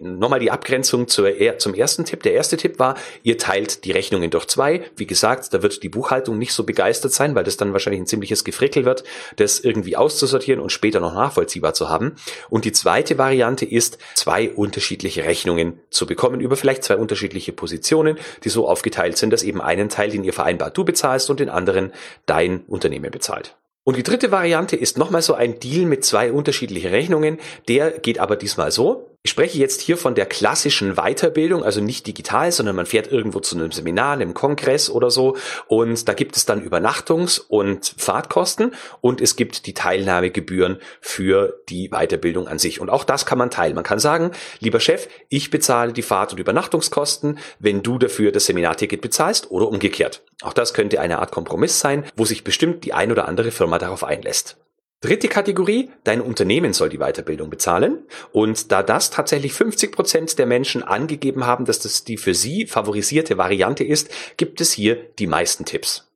nochmal 0.00 0.40
die 0.40 0.50
Abgrenzung 0.50 1.08
zur, 1.08 1.30
zum 1.58 1.74
ersten 1.74 2.04
Tipp. 2.04 2.22
Der 2.22 2.32
erste 2.32 2.56
Tipp 2.56 2.78
war, 2.78 2.96
ihr 3.22 3.38
teilt 3.38 3.84
die 3.84 3.92
Rechnungen 3.92 4.30
durch 4.30 4.46
zwei. 4.46 4.82
Wie 4.96 5.06
gesagt, 5.06 5.52
da 5.52 5.62
wird 5.62 5.82
die 5.82 5.88
Buchhaltung 5.88 6.38
nicht 6.38 6.52
so 6.52 6.64
begeistert 6.64 7.12
sein, 7.12 7.34
weil 7.34 7.44
das 7.44 7.56
dann 7.56 7.72
wahrscheinlich 7.72 8.00
ein 8.00 8.06
ziemliches 8.06 8.44
Gefrickel 8.44 8.84
wird, 8.84 9.04
das 9.36 9.60
irgendwie 9.60 9.96
auszusortieren 9.96 10.60
und 10.60 10.72
später 10.72 11.00
noch 11.00 11.14
nachvollziehbar 11.14 11.74
zu 11.74 11.88
haben. 11.88 12.16
Und 12.48 12.64
die 12.64 12.72
zweite 12.72 13.18
Variante 13.18 13.31
Variante 13.32 13.64
ist, 13.64 13.96
zwei 14.14 14.50
unterschiedliche 14.50 15.24
Rechnungen 15.24 15.80
zu 15.88 16.04
bekommen 16.04 16.40
über 16.40 16.54
vielleicht 16.54 16.84
zwei 16.84 16.96
unterschiedliche 16.96 17.52
Positionen, 17.52 18.18
die 18.44 18.50
so 18.50 18.68
aufgeteilt 18.68 19.16
sind, 19.16 19.30
dass 19.30 19.42
eben 19.42 19.62
einen 19.62 19.88
Teil, 19.88 20.10
den 20.10 20.22
ihr 20.22 20.34
vereinbart, 20.34 20.76
du 20.76 20.84
bezahlst 20.84 21.30
und 21.30 21.40
den 21.40 21.48
anderen 21.48 21.92
dein 22.26 22.60
Unternehmen 22.66 23.10
bezahlt. 23.10 23.56
Und 23.84 23.96
die 23.96 24.02
dritte 24.02 24.30
Variante 24.30 24.76
ist 24.76 24.98
nochmal 24.98 25.22
so 25.22 25.32
ein 25.32 25.58
Deal 25.60 25.86
mit 25.86 26.04
zwei 26.04 26.30
unterschiedlichen 26.30 26.90
Rechnungen. 26.90 27.38
Der 27.68 27.90
geht 27.92 28.18
aber 28.18 28.36
diesmal 28.36 28.70
so. 28.70 29.11
Ich 29.24 29.30
spreche 29.30 29.56
jetzt 29.58 29.80
hier 29.80 29.96
von 29.96 30.16
der 30.16 30.26
klassischen 30.26 30.96
Weiterbildung, 30.96 31.62
also 31.62 31.80
nicht 31.80 32.08
digital, 32.08 32.50
sondern 32.50 32.74
man 32.74 32.86
fährt 32.86 33.06
irgendwo 33.06 33.38
zu 33.38 33.54
einem 33.54 33.70
Seminar, 33.70 34.14
einem 34.14 34.34
Kongress 34.34 34.90
oder 34.90 35.12
so 35.12 35.36
und 35.68 36.08
da 36.08 36.12
gibt 36.12 36.36
es 36.36 36.44
dann 36.44 36.60
Übernachtungs- 36.60 37.40
und 37.46 37.94
Fahrtkosten 37.96 38.74
und 39.00 39.20
es 39.20 39.36
gibt 39.36 39.66
die 39.66 39.74
Teilnahmegebühren 39.74 40.78
für 41.00 41.62
die 41.68 41.90
Weiterbildung 41.90 42.48
an 42.48 42.58
sich. 42.58 42.80
Und 42.80 42.90
auch 42.90 43.04
das 43.04 43.24
kann 43.24 43.38
man 43.38 43.52
teilen. 43.52 43.76
Man 43.76 43.84
kann 43.84 44.00
sagen, 44.00 44.32
lieber 44.58 44.80
Chef, 44.80 45.08
ich 45.28 45.50
bezahle 45.50 45.92
die 45.92 46.02
Fahrt- 46.02 46.32
und 46.32 46.40
Übernachtungskosten, 46.40 47.38
wenn 47.60 47.84
du 47.84 47.98
dafür 47.98 48.32
das 48.32 48.46
Seminarticket 48.46 49.00
bezahlst 49.00 49.52
oder 49.52 49.68
umgekehrt. 49.68 50.22
Auch 50.42 50.52
das 50.52 50.74
könnte 50.74 50.98
eine 50.98 51.20
Art 51.20 51.30
Kompromiss 51.30 51.78
sein, 51.78 52.04
wo 52.16 52.24
sich 52.24 52.42
bestimmt 52.42 52.84
die 52.84 52.92
ein 52.92 53.12
oder 53.12 53.28
andere 53.28 53.52
Firma 53.52 53.78
darauf 53.78 54.02
einlässt. 54.02 54.56
Dritte 55.02 55.26
Kategorie, 55.26 55.90
dein 56.04 56.20
Unternehmen 56.20 56.72
soll 56.72 56.88
die 56.88 56.98
Weiterbildung 56.98 57.50
bezahlen. 57.50 58.04
Und 58.30 58.70
da 58.70 58.84
das 58.84 59.10
tatsächlich 59.10 59.52
50 59.52 59.90
Prozent 59.90 60.38
der 60.38 60.46
Menschen 60.46 60.84
angegeben 60.84 61.44
haben, 61.44 61.64
dass 61.64 61.80
das 61.80 62.04
die 62.04 62.16
für 62.16 62.34
sie 62.34 62.66
favorisierte 62.66 63.36
Variante 63.36 63.82
ist, 63.82 64.10
gibt 64.36 64.60
es 64.60 64.72
hier 64.72 64.94
die 65.18 65.26
meisten 65.26 65.64
Tipps. 65.64 66.08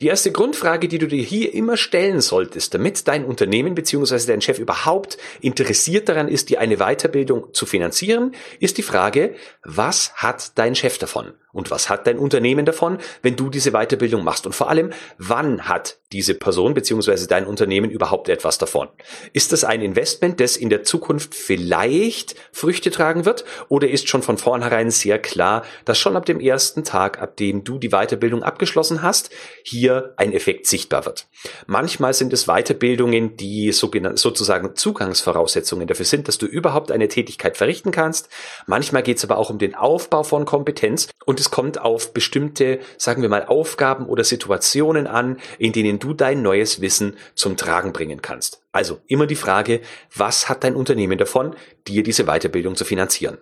Die 0.00 0.06
erste 0.06 0.30
Grundfrage, 0.30 0.86
die 0.86 0.98
du 0.98 1.08
dir 1.08 1.22
hier 1.22 1.52
immer 1.52 1.76
stellen 1.76 2.20
solltest, 2.20 2.72
damit 2.72 3.06
dein 3.08 3.24
Unternehmen 3.24 3.74
bzw. 3.74 4.26
dein 4.28 4.40
Chef 4.40 4.60
überhaupt 4.60 5.18
interessiert 5.40 6.08
daran 6.08 6.28
ist, 6.28 6.50
dir 6.50 6.60
eine 6.60 6.76
Weiterbildung 6.76 7.52
zu 7.52 7.66
finanzieren, 7.66 8.34
ist 8.60 8.78
die 8.78 8.82
Frage, 8.82 9.34
was 9.62 10.14
hat 10.14 10.56
dein 10.56 10.76
Chef 10.76 10.98
davon? 10.98 11.34
Und 11.52 11.70
was 11.70 11.90
hat 11.90 12.06
dein 12.06 12.18
Unternehmen 12.18 12.64
davon, 12.64 12.98
wenn 13.22 13.36
du 13.36 13.50
diese 13.50 13.72
Weiterbildung 13.72 14.24
machst? 14.24 14.46
Und 14.46 14.54
vor 14.54 14.70
allem, 14.70 14.92
wann 15.18 15.68
hat 15.68 15.99
diese 16.12 16.34
Person 16.34 16.74
bzw. 16.74 17.26
dein 17.28 17.46
Unternehmen 17.46 17.90
überhaupt 17.90 18.28
etwas 18.28 18.58
davon? 18.58 18.88
Ist 19.32 19.52
das 19.52 19.64
ein 19.64 19.80
Investment, 19.80 20.40
das 20.40 20.56
in 20.56 20.68
der 20.68 20.82
Zukunft 20.82 21.34
vielleicht 21.34 22.34
Früchte 22.52 22.90
tragen 22.90 23.24
wird? 23.24 23.44
Oder 23.68 23.88
ist 23.88 24.08
schon 24.08 24.22
von 24.22 24.36
vornherein 24.36 24.90
sehr 24.90 25.18
klar, 25.18 25.64
dass 25.84 25.98
schon 25.98 26.16
ab 26.16 26.26
dem 26.26 26.40
ersten 26.40 26.82
Tag, 26.82 27.20
ab 27.22 27.36
dem 27.36 27.62
du 27.62 27.78
die 27.78 27.90
Weiterbildung 27.90 28.42
abgeschlossen 28.42 29.02
hast, 29.02 29.30
hier 29.62 30.14
ein 30.16 30.32
Effekt 30.32 30.66
sichtbar 30.66 31.06
wird? 31.06 31.28
Manchmal 31.66 32.12
sind 32.12 32.32
es 32.32 32.46
Weiterbildungen, 32.46 33.36
die 33.36 33.70
sozusagen 33.72 34.74
Zugangsvoraussetzungen 34.74 35.86
dafür 35.86 36.06
sind, 36.06 36.26
dass 36.26 36.38
du 36.38 36.46
überhaupt 36.46 36.90
eine 36.90 37.06
Tätigkeit 37.06 37.56
verrichten 37.56 37.92
kannst. 37.92 38.28
Manchmal 38.66 39.04
geht 39.04 39.18
es 39.18 39.24
aber 39.24 39.38
auch 39.38 39.50
um 39.50 39.58
den 39.58 39.76
Aufbau 39.76 40.24
von 40.24 40.44
Kompetenz 40.44 41.08
und 41.24 41.38
es 41.38 41.50
kommt 41.50 41.80
auf 41.80 42.12
bestimmte, 42.12 42.80
sagen 42.98 43.22
wir 43.22 43.28
mal, 43.28 43.44
Aufgaben 43.44 44.06
oder 44.06 44.24
Situationen 44.24 45.06
an, 45.06 45.38
in 45.58 45.72
denen 45.72 45.99
du 46.00 46.14
dein 46.14 46.42
neues 46.42 46.80
Wissen 46.80 47.16
zum 47.34 47.56
Tragen 47.56 47.92
bringen 47.92 48.22
kannst. 48.22 48.62
Also 48.72 49.00
immer 49.06 49.26
die 49.26 49.36
Frage, 49.36 49.80
was 50.14 50.48
hat 50.48 50.64
dein 50.64 50.74
Unternehmen 50.74 51.18
davon, 51.18 51.54
dir 51.86 52.02
diese 52.02 52.24
Weiterbildung 52.24 52.74
zu 52.74 52.84
finanzieren? 52.84 53.38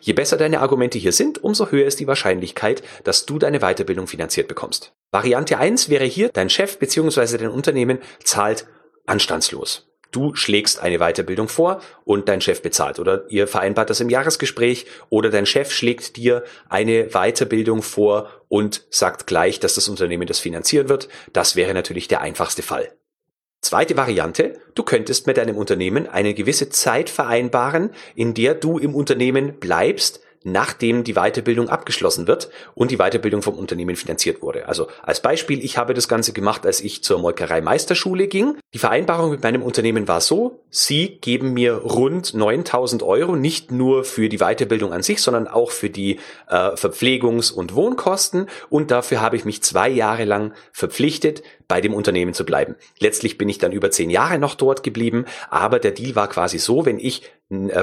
Je 0.00 0.12
besser 0.12 0.36
deine 0.36 0.60
Argumente 0.60 0.98
hier 0.98 1.12
sind, 1.12 1.42
umso 1.42 1.70
höher 1.70 1.86
ist 1.86 2.00
die 2.00 2.06
Wahrscheinlichkeit, 2.06 2.82
dass 3.04 3.26
du 3.26 3.38
deine 3.38 3.60
Weiterbildung 3.60 4.06
finanziert 4.06 4.48
bekommst. 4.48 4.94
Variante 5.12 5.58
1 5.58 5.88
wäre 5.88 6.04
hier, 6.04 6.30
dein 6.30 6.50
Chef 6.50 6.78
bzw. 6.78 7.38
dein 7.38 7.50
Unternehmen 7.50 7.98
zahlt 8.24 8.66
anstandslos. 9.06 9.86
Du 10.16 10.34
schlägst 10.34 10.80
eine 10.80 10.96
Weiterbildung 10.96 11.46
vor 11.46 11.82
und 12.06 12.30
dein 12.30 12.40
Chef 12.40 12.62
bezahlt 12.62 12.98
oder 12.98 13.26
ihr 13.28 13.46
vereinbart 13.46 13.90
das 13.90 14.00
im 14.00 14.08
Jahresgespräch 14.08 14.86
oder 15.10 15.28
dein 15.28 15.44
Chef 15.44 15.70
schlägt 15.70 16.16
dir 16.16 16.42
eine 16.70 17.08
Weiterbildung 17.10 17.82
vor 17.82 18.30
und 18.48 18.86
sagt 18.88 19.26
gleich, 19.26 19.60
dass 19.60 19.74
das 19.74 19.90
Unternehmen 19.90 20.26
das 20.26 20.38
finanzieren 20.38 20.88
wird. 20.88 21.10
Das 21.34 21.54
wäre 21.54 21.74
natürlich 21.74 22.08
der 22.08 22.22
einfachste 22.22 22.62
Fall. 22.62 22.90
Zweite 23.60 23.98
Variante, 23.98 24.58
du 24.74 24.84
könntest 24.84 25.26
mit 25.26 25.36
deinem 25.36 25.58
Unternehmen 25.58 26.06
eine 26.06 26.32
gewisse 26.32 26.70
Zeit 26.70 27.10
vereinbaren, 27.10 27.90
in 28.14 28.32
der 28.32 28.54
du 28.54 28.78
im 28.78 28.94
Unternehmen 28.94 29.60
bleibst, 29.60 30.22
nachdem 30.46 31.02
die 31.02 31.14
Weiterbildung 31.14 31.68
abgeschlossen 31.68 32.28
wird 32.28 32.50
und 32.74 32.92
die 32.92 32.98
Weiterbildung 32.98 33.42
vom 33.42 33.54
Unternehmen 33.54 33.96
finanziert 33.96 34.42
wurde. 34.42 34.68
Also 34.68 34.86
als 35.02 35.20
Beispiel, 35.20 35.64
ich 35.64 35.76
habe 35.76 35.92
das 35.92 36.06
Ganze 36.06 36.32
gemacht, 36.32 36.64
als 36.64 36.80
ich 36.80 37.02
zur 37.02 37.18
Molkerei 37.18 37.60
Meisterschule 37.60 38.28
ging. 38.28 38.56
Die 38.72 38.78
Vereinbarung 38.78 39.32
mit 39.32 39.42
meinem 39.42 39.62
Unternehmen 39.62 40.06
war 40.06 40.20
so, 40.20 40.60
sie 40.70 41.18
geben 41.20 41.52
mir 41.52 41.74
rund 41.74 42.32
9000 42.32 43.02
Euro, 43.02 43.34
nicht 43.34 43.72
nur 43.72 44.04
für 44.04 44.28
die 44.28 44.38
Weiterbildung 44.38 44.92
an 44.92 45.02
sich, 45.02 45.20
sondern 45.20 45.48
auch 45.48 45.72
für 45.72 45.90
die 45.90 46.20
äh, 46.48 46.54
Verpflegungs- 46.74 47.52
und 47.52 47.74
Wohnkosten 47.74 48.46
und 48.70 48.92
dafür 48.92 49.20
habe 49.20 49.36
ich 49.36 49.44
mich 49.44 49.64
zwei 49.64 49.88
Jahre 49.88 50.24
lang 50.24 50.52
verpflichtet, 50.70 51.42
bei 51.68 51.80
dem 51.80 51.94
Unternehmen 51.94 52.34
zu 52.34 52.46
bleiben. 52.46 52.76
Letztlich 53.00 53.38
bin 53.38 53.48
ich 53.48 53.58
dann 53.58 53.72
über 53.72 53.90
zehn 53.90 54.10
Jahre 54.10 54.38
noch 54.38 54.54
dort 54.54 54.82
geblieben, 54.82 55.24
aber 55.50 55.80
der 55.80 55.90
Deal 55.90 56.14
war 56.14 56.28
quasi 56.28 56.58
so, 56.58 56.86
wenn 56.86 57.00
ich 57.00 57.22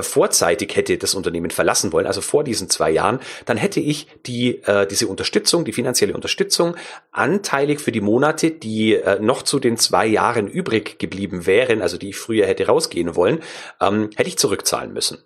vorzeitig 0.02 0.76
hätte 0.76 0.98
das 0.98 1.16
Unternehmen 1.16 1.50
verlassen 1.50 1.94
wollen, 1.94 2.06
also 2.06 2.20
vor 2.20 2.44
diesen 2.44 2.70
zwei 2.70 2.92
Jahren, 2.92 3.20
dann 3.46 3.56
hätte 3.56 3.80
ich 3.80 4.08
die 4.26 4.62
äh, 4.64 4.86
diese 4.86 5.08
Unterstützung, 5.08 5.64
die 5.64 5.72
finanzielle 5.72 6.14
Unterstützung 6.14 6.76
anteilig 7.12 7.80
für 7.80 7.94
die 7.94 8.02
Monate, 8.02 8.52
die 8.52 8.96
äh, 8.96 9.20
noch 9.20 9.44
zu 9.44 9.60
den 9.60 9.78
zwei 9.78 10.06
Jahren 10.06 10.48
übrig 10.48 11.00
geblieben 11.00 11.46
wären, 11.46 11.82
also 11.82 11.98
die 11.98 12.10
ich 12.10 12.18
früher 12.18 12.46
hätte 12.46 12.68
rausgehen 12.68 13.16
wollen, 13.16 13.40
ähm, 13.80 14.10
hätte 14.16 14.28
ich 14.28 14.38
zurückzahlen 14.38 14.92
müssen. 14.92 15.24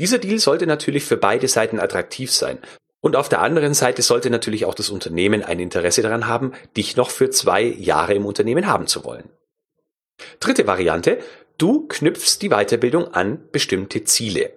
Dieser 0.00 0.18
Deal 0.18 0.38
sollte 0.38 0.66
natürlich 0.66 1.04
für 1.04 1.16
beide 1.16 1.46
Seiten 1.46 1.78
attraktiv 1.78 2.32
sein. 2.32 2.58
Und 3.00 3.16
auf 3.16 3.28
der 3.28 3.40
anderen 3.40 3.74
Seite 3.74 4.02
sollte 4.02 4.30
natürlich 4.30 4.64
auch 4.64 4.74
das 4.74 4.90
Unternehmen 4.90 5.42
ein 5.42 5.60
Interesse 5.60 6.02
daran 6.02 6.26
haben, 6.26 6.52
dich 6.76 6.96
noch 6.96 7.10
für 7.10 7.30
zwei 7.30 7.62
Jahre 7.62 8.14
im 8.14 8.26
Unternehmen 8.26 8.66
haben 8.66 8.86
zu 8.86 9.04
wollen. 9.04 9.30
Dritte 10.38 10.66
Variante, 10.66 11.18
du 11.60 11.86
knüpfst 11.86 12.38
die 12.40 12.48
Weiterbildung 12.48 13.12
an 13.12 13.40
bestimmte 13.52 14.04
Ziele. 14.04 14.52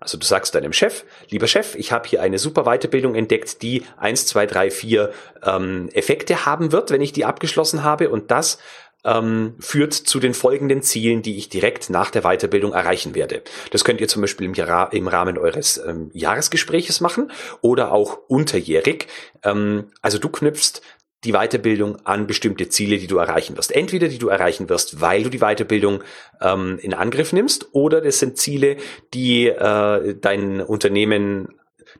Also 0.00 0.18
du 0.18 0.26
sagst 0.26 0.54
deinem 0.54 0.72
Chef, 0.72 1.04
lieber 1.30 1.46
Chef, 1.46 1.74
ich 1.76 1.90
habe 1.90 2.06
hier 2.06 2.20
eine 2.20 2.38
super 2.38 2.64
Weiterbildung 2.64 3.14
entdeckt, 3.14 3.62
die 3.62 3.84
eins, 3.96 4.26
zwei, 4.26 4.44
drei, 4.44 4.70
vier 4.70 5.12
ähm, 5.42 5.88
Effekte 5.94 6.44
haben 6.44 6.72
wird, 6.72 6.90
wenn 6.90 7.00
ich 7.00 7.12
die 7.12 7.24
abgeschlossen 7.24 7.82
habe 7.82 8.10
und 8.10 8.30
das 8.30 8.58
ähm, 9.04 9.54
führt 9.58 9.94
zu 9.94 10.20
den 10.20 10.34
folgenden 10.34 10.82
Zielen, 10.82 11.22
die 11.22 11.38
ich 11.38 11.48
direkt 11.48 11.90
nach 11.90 12.10
der 12.10 12.22
Weiterbildung 12.22 12.72
erreichen 12.72 13.14
werde. 13.14 13.42
Das 13.70 13.84
könnt 13.84 14.00
ihr 14.00 14.08
zum 14.08 14.22
Beispiel 14.22 14.46
im, 14.46 14.54
Jahr, 14.54 14.92
im 14.92 15.08
Rahmen 15.08 15.38
eures 15.38 15.78
ähm, 15.78 16.10
Jahresgespräches 16.12 17.00
machen 17.00 17.32
oder 17.62 17.92
auch 17.92 18.18
unterjährig. 18.28 19.08
Ähm, 19.42 19.90
also 20.02 20.18
du 20.18 20.28
knüpfst 20.28 20.82
die 21.24 21.32
Weiterbildung 21.32 22.04
an 22.04 22.26
bestimmte 22.26 22.68
Ziele, 22.68 22.98
die 22.98 23.06
du 23.06 23.18
erreichen 23.18 23.56
wirst. 23.56 23.74
Entweder 23.74 24.08
die 24.08 24.18
du 24.18 24.28
erreichen 24.28 24.68
wirst, 24.68 25.00
weil 25.00 25.22
du 25.22 25.30
die 25.30 25.38
Weiterbildung 25.38 26.02
ähm, 26.40 26.78
in 26.80 26.94
Angriff 26.94 27.32
nimmst, 27.32 27.68
oder 27.72 28.00
das 28.00 28.18
sind 28.18 28.38
Ziele, 28.38 28.76
die 29.12 29.46
äh, 29.46 30.14
dein 30.20 30.60
Unternehmen 30.60 31.48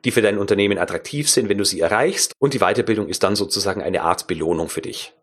die 0.03 0.11
für 0.11 0.21
dein 0.21 0.37
Unternehmen 0.37 0.77
attraktiv 0.77 1.29
sind, 1.29 1.47
wenn 1.47 1.57
du 1.57 1.63
sie 1.63 1.79
erreichst. 1.79 2.33
Und 2.37 2.53
die 2.53 2.59
Weiterbildung 2.59 3.07
ist 3.07 3.23
dann 3.23 3.35
sozusagen 3.35 3.81
eine 3.81 4.01
Art 4.01 4.27
Belohnung 4.27 4.67
für 4.67 4.81
dich. 4.81 5.13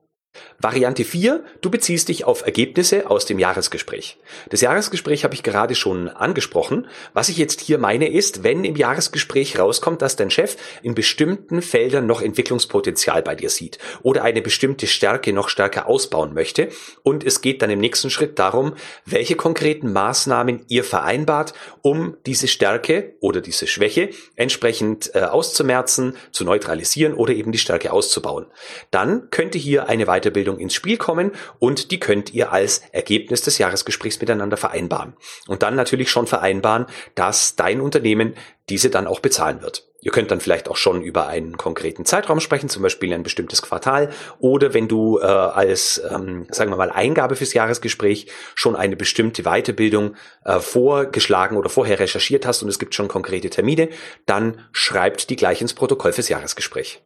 Variante 0.62 1.04
4, 1.04 1.42
du 1.61 1.71
beziehst 1.71 2.09
dich 2.09 2.25
auf 2.25 2.47
Ergebnisse 2.47 3.11
aus 3.11 3.26
dem 3.26 3.40
Jahresgespräch. 3.40 4.19
Das 4.49 4.61
Jahresgespräch 4.61 5.25
habe 5.25 5.35
ich 5.35 5.42
gerade 5.42 5.75
schon 5.75 6.09
angesprochen. 6.09 6.87
Was 7.14 7.28
ich 7.28 7.37
jetzt 7.37 7.61
hier 7.61 7.78
meine 7.78 8.09
ist, 8.09 8.45
wenn 8.45 8.64
im 8.64 8.76
Jahresgespräch 8.76 9.59
rauskommt, 9.59 10.02
dass 10.02 10.14
dein 10.14 10.31
Chef 10.31 10.57
in 10.85 10.95
bestimmten 10.95 11.62
Feldern 11.62 12.07
noch 12.07 12.23
Entwicklungspotenzial 12.23 13.23
bei 13.23 13.35
dir 13.35 13.50
sieht 13.50 13.78
oder 14.02 14.23
eine 14.23 14.40
bestimmte 14.40 14.87
Stärke 14.87 15.33
noch 15.33 15.49
stärker 15.49 15.88
ausbauen 15.88 16.33
möchte 16.33 16.69
und 17.02 17.25
es 17.25 17.40
geht 17.40 17.61
dann 17.61 17.71
im 17.71 17.81
nächsten 17.81 18.09
Schritt 18.09 18.38
darum, 18.38 18.75
welche 19.04 19.35
konkreten 19.35 19.92
Maßnahmen 19.92 20.64
ihr 20.69 20.85
vereinbart, 20.85 21.54
um 21.83 22.16
diese 22.25 22.47
Stärke 22.47 23.16
oder 23.19 23.40
diese 23.40 23.66
Schwäche 23.66 24.11
entsprechend 24.37 25.12
äh, 25.16 25.23
auszumerzen, 25.23 26.14
zu 26.31 26.45
neutralisieren 26.45 27.14
oder 27.14 27.33
eben 27.35 27.50
die 27.50 27.59
Stärke 27.59 27.92
auszubauen. 27.92 28.47
Dann 28.92 29.28
könnte 29.31 29.59
hier 29.59 29.88
eine 29.88 30.07
Weiterbildung 30.07 30.51
ins 30.59 30.75
Spiel 30.75 30.97
kommen 30.97 31.32
und 31.59 31.90
die 31.90 32.00
könnt 32.00 32.32
ihr 32.35 32.52
als 32.52 32.82
Ergebnis 32.92 33.42
des 33.42 33.59
Jahresgesprächs 33.59 34.21
miteinander 34.21 34.56
vereinbaren. 34.56 35.14
Und 35.47 35.62
dann 35.62 35.75
natürlich 35.75 36.11
schon 36.11 36.26
vereinbaren, 36.26 36.87
dass 37.14 37.56
dein 37.56 37.80
Unternehmen 37.80 38.35
diese 38.68 38.90
dann 38.90 39.06
auch 39.06 39.21
bezahlen 39.21 39.62
wird. 39.62 39.88
Ihr 40.04 40.11
könnt 40.11 40.32
dann 40.32 40.40
vielleicht 40.40 40.68
auch 40.68 40.76
schon 40.76 41.00
über 41.00 41.28
einen 41.28 41.56
konkreten 41.56 42.04
Zeitraum 42.04 42.40
sprechen, 42.40 42.68
zum 42.68 42.82
Beispiel 42.82 43.12
ein 43.12 43.23
bestimmtes 43.23 43.62
Quartal, 43.62 44.11
oder 44.40 44.75
wenn 44.75 44.88
du 44.88 45.21
äh, 45.21 45.25
als, 45.25 46.02
ähm, 46.11 46.47
sagen 46.50 46.71
wir 46.71 46.76
mal, 46.76 46.90
Eingabe 46.90 47.37
fürs 47.37 47.54
Jahresgespräch 47.54 48.26
schon 48.56 48.75
eine 48.75 48.97
bestimmte 48.97 49.44
Weiterbildung 49.44 50.16
äh, 50.44 50.59
vorgeschlagen 50.59 51.56
oder 51.56 51.68
vorher 51.68 52.00
recherchiert 52.00 52.47
hast 52.47 52.64
und 52.64 52.68
es 52.68 52.80
gibt 52.80 52.97
schon 52.97 53.06
konkrete 53.06 53.49
Termine, 53.49 53.90
dann 54.26 54.61
schreibt 54.73 55.30
die 55.30 55.37
gleich 55.37 55.61
ins 55.61 55.75
Protokoll 55.75 56.12
fürs 56.12 56.28
Jahresgespräch. 56.28 57.00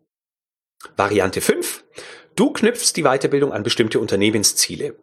Variante 0.96 1.42
5. 1.42 1.84
Du 2.36 2.50
knüpfst 2.50 2.92
die 2.96 3.02
Weiterbildung 3.02 3.52
an 3.52 3.62
bestimmte 3.62 3.98
Unternehmensziele. 3.98 4.94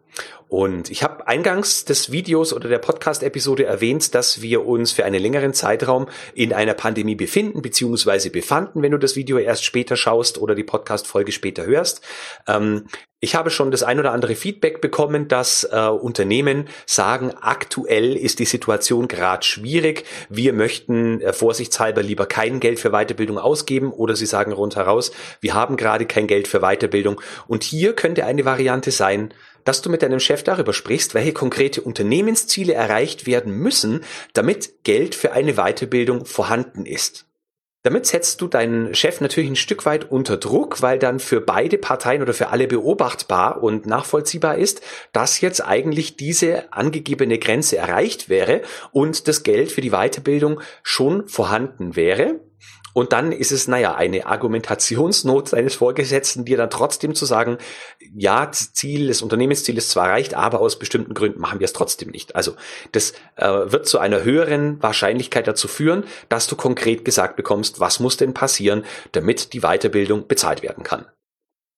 Und 0.48 0.90
ich 0.90 1.02
habe 1.02 1.26
eingangs 1.26 1.84
des 1.84 2.12
Videos 2.12 2.52
oder 2.52 2.68
der 2.68 2.78
Podcast-Episode 2.78 3.64
erwähnt, 3.64 4.14
dass 4.14 4.40
wir 4.40 4.64
uns 4.64 4.92
für 4.92 5.04
einen 5.04 5.20
längeren 5.20 5.52
Zeitraum 5.52 6.06
in 6.34 6.52
einer 6.52 6.74
Pandemie 6.74 7.16
befinden, 7.16 7.60
beziehungsweise 7.60 8.30
befanden, 8.30 8.82
wenn 8.82 8.92
du 8.92 8.98
das 8.98 9.16
Video 9.16 9.38
erst 9.38 9.64
später 9.64 9.96
schaust 9.96 10.38
oder 10.38 10.54
die 10.54 10.62
Podcast-Folge 10.62 11.32
später 11.32 11.66
hörst. 11.66 12.02
Ähm, 12.46 12.86
ich 13.24 13.34
habe 13.34 13.48
schon 13.48 13.70
das 13.70 13.82
ein 13.82 13.98
oder 13.98 14.12
andere 14.12 14.34
Feedback 14.34 14.82
bekommen, 14.82 15.28
dass 15.28 15.64
äh, 15.64 15.88
Unternehmen 15.88 16.68
sagen, 16.84 17.32
aktuell 17.40 18.16
ist 18.16 18.38
die 18.38 18.44
Situation 18.44 19.08
gerade 19.08 19.42
schwierig. 19.44 20.04
Wir 20.28 20.52
möchten 20.52 21.22
äh, 21.22 21.32
vorsichtshalber 21.32 22.02
lieber 22.02 22.26
kein 22.26 22.60
Geld 22.60 22.78
für 22.78 22.90
Weiterbildung 22.90 23.38
ausgeben 23.38 23.92
oder 23.92 24.14
sie 24.14 24.26
sagen 24.26 24.52
rundheraus, 24.52 25.10
wir 25.40 25.54
haben 25.54 25.78
gerade 25.78 26.04
kein 26.04 26.26
Geld 26.26 26.48
für 26.48 26.60
Weiterbildung. 26.60 27.18
Und 27.46 27.64
hier 27.64 27.94
könnte 27.94 28.26
eine 28.26 28.44
Variante 28.44 28.90
sein, 28.90 29.32
dass 29.64 29.82
du 29.82 29.90
mit 29.90 30.02
deinem 30.02 30.20
Chef 30.20 30.42
darüber 30.42 30.72
sprichst, 30.72 31.14
welche 31.14 31.32
konkrete 31.32 31.80
Unternehmensziele 31.80 32.74
erreicht 32.74 33.26
werden 33.26 33.52
müssen, 33.52 34.04
damit 34.32 34.84
Geld 34.84 35.14
für 35.14 35.32
eine 35.32 35.54
Weiterbildung 35.54 36.26
vorhanden 36.26 36.86
ist. 36.86 37.26
Damit 37.84 38.06
setzt 38.06 38.40
du 38.40 38.48
deinen 38.48 38.94
Chef 38.94 39.20
natürlich 39.20 39.50
ein 39.50 39.56
Stück 39.56 39.84
weit 39.84 40.10
unter 40.10 40.38
Druck, 40.38 40.80
weil 40.80 40.98
dann 40.98 41.20
für 41.20 41.42
beide 41.42 41.76
Parteien 41.76 42.22
oder 42.22 42.32
für 42.32 42.48
alle 42.48 42.66
beobachtbar 42.66 43.62
und 43.62 43.84
nachvollziehbar 43.84 44.56
ist, 44.56 44.80
dass 45.12 45.42
jetzt 45.42 45.60
eigentlich 45.60 46.16
diese 46.16 46.72
angegebene 46.72 47.38
Grenze 47.38 47.76
erreicht 47.76 48.30
wäre 48.30 48.62
und 48.92 49.28
das 49.28 49.42
Geld 49.42 49.70
für 49.70 49.82
die 49.82 49.90
Weiterbildung 49.90 50.62
schon 50.82 51.28
vorhanden 51.28 51.94
wäre. 51.94 52.40
Und 52.94 53.12
dann 53.12 53.32
ist 53.32 53.52
es, 53.52 53.68
naja, 53.68 53.94
eine 53.94 54.24
Argumentationsnot 54.24 55.50
seines 55.50 55.74
Vorgesetzten, 55.74 56.46
dir 56.46 56.56
dann 56.56 56.70
trotzdem 56.70 57.14
zu 57.14 57.26
sagen, 57.26 57.58
ja, 58.16 58.46
das 58.46 58.72
Ziel, 58.72 59.08
das 59.08 59.20
Unternehmensziel 59.20 59.76
ist 59.76 59.90
zwar 59.90 60.06
erreicht, 60.06 60.34
aber 60.34 60.60
aus 60.60 60.78
bestimmten 60.78 61.12
Gründen 61.12 61.40
machen 61.40 61.60
wir 61.60 61.66
es 61.66 61.72
trotzdem 61.72 62.10
nicht. 62.10 62.36
Also 62.36 62.54
das 62.92 63.12
äh, 63.36 63.46
wird 63.46 63.86
zu 63.86 63.98
einer 63.98 64.22
höheren 64.22 64.82
Wahrscheinlichkeit 64.82 65.46
dazu 65.46 65.68
führen, 65.68 66.04
dass 66.28 66.46
du 66.46 66.56
konkret 66.56 67.04
gesagt 67.04 67.36
bekommst, 67.36 67.80
was 67.80 68.00
muss 68.00 68.16
denn 68.16 68.32
passieren, 68.32 68.84
damit 69.12 69.52
die 69.52 69.60
Weiterbildung 69.60 70.28
bezahlt 70.28 70.62
werden 70.62 70.84
kann. 70.84 71.06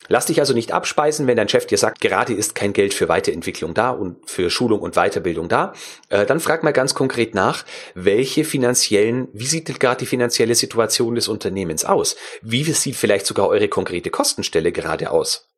Lass 0.09 0.27
dich 0.27 0.39
also 0.39 0.55
nicht 0.55 0.73
abspeisen, 0.73 1.27
wenn 1.27 1.37
dein 1.37 1.49
Chef 1.49 1.67
dir 1.67 1.79
sagt, 1.79 2.01
gerade 2.01 2.33
ist 2.33 2.55
kein 2.55 2.73
Geld 2.73 2.95
für 2.95 3.09
Weiterentwicklung 3.09 3.75
da 3.75 3.91
und 3.91 4.31
für 4.31 4.51
Schulung 4.51 4.81
und 4.81 4.95
Weiterbildung 4.95 5.49
da. 5.49 5.73
Äh, 6.11 6.27
dann 6.27 6.39
frag 6.39 6.63
mal 6.63 6.73
ganz 6.73 6.95
konkret 6.95 7.35
nach, 7.35 7.65
welche 7.95 8.45
finanziellen, 8.45 9.29
wie 9.33 9.47
sieht 9.47 9.81
gerade 9.81 9.99
die 9.99 10.07
finanzielle 10.07 10.55
Situation 10.55 11.17
des 11.17 11.29
Unternehmens 11.29 11.85
aus? 11.85 12.17
Wie 12.41 12.63
sieht 12.63 12.97
vielleicht 12.97 13.27
sogar 13.27 13.49
eure 13.49 13.69
konkrete 13.69 14.11
Kostenstelle 14.11 14.71
gerade 14.71 15.11
aus? 15.11 15.49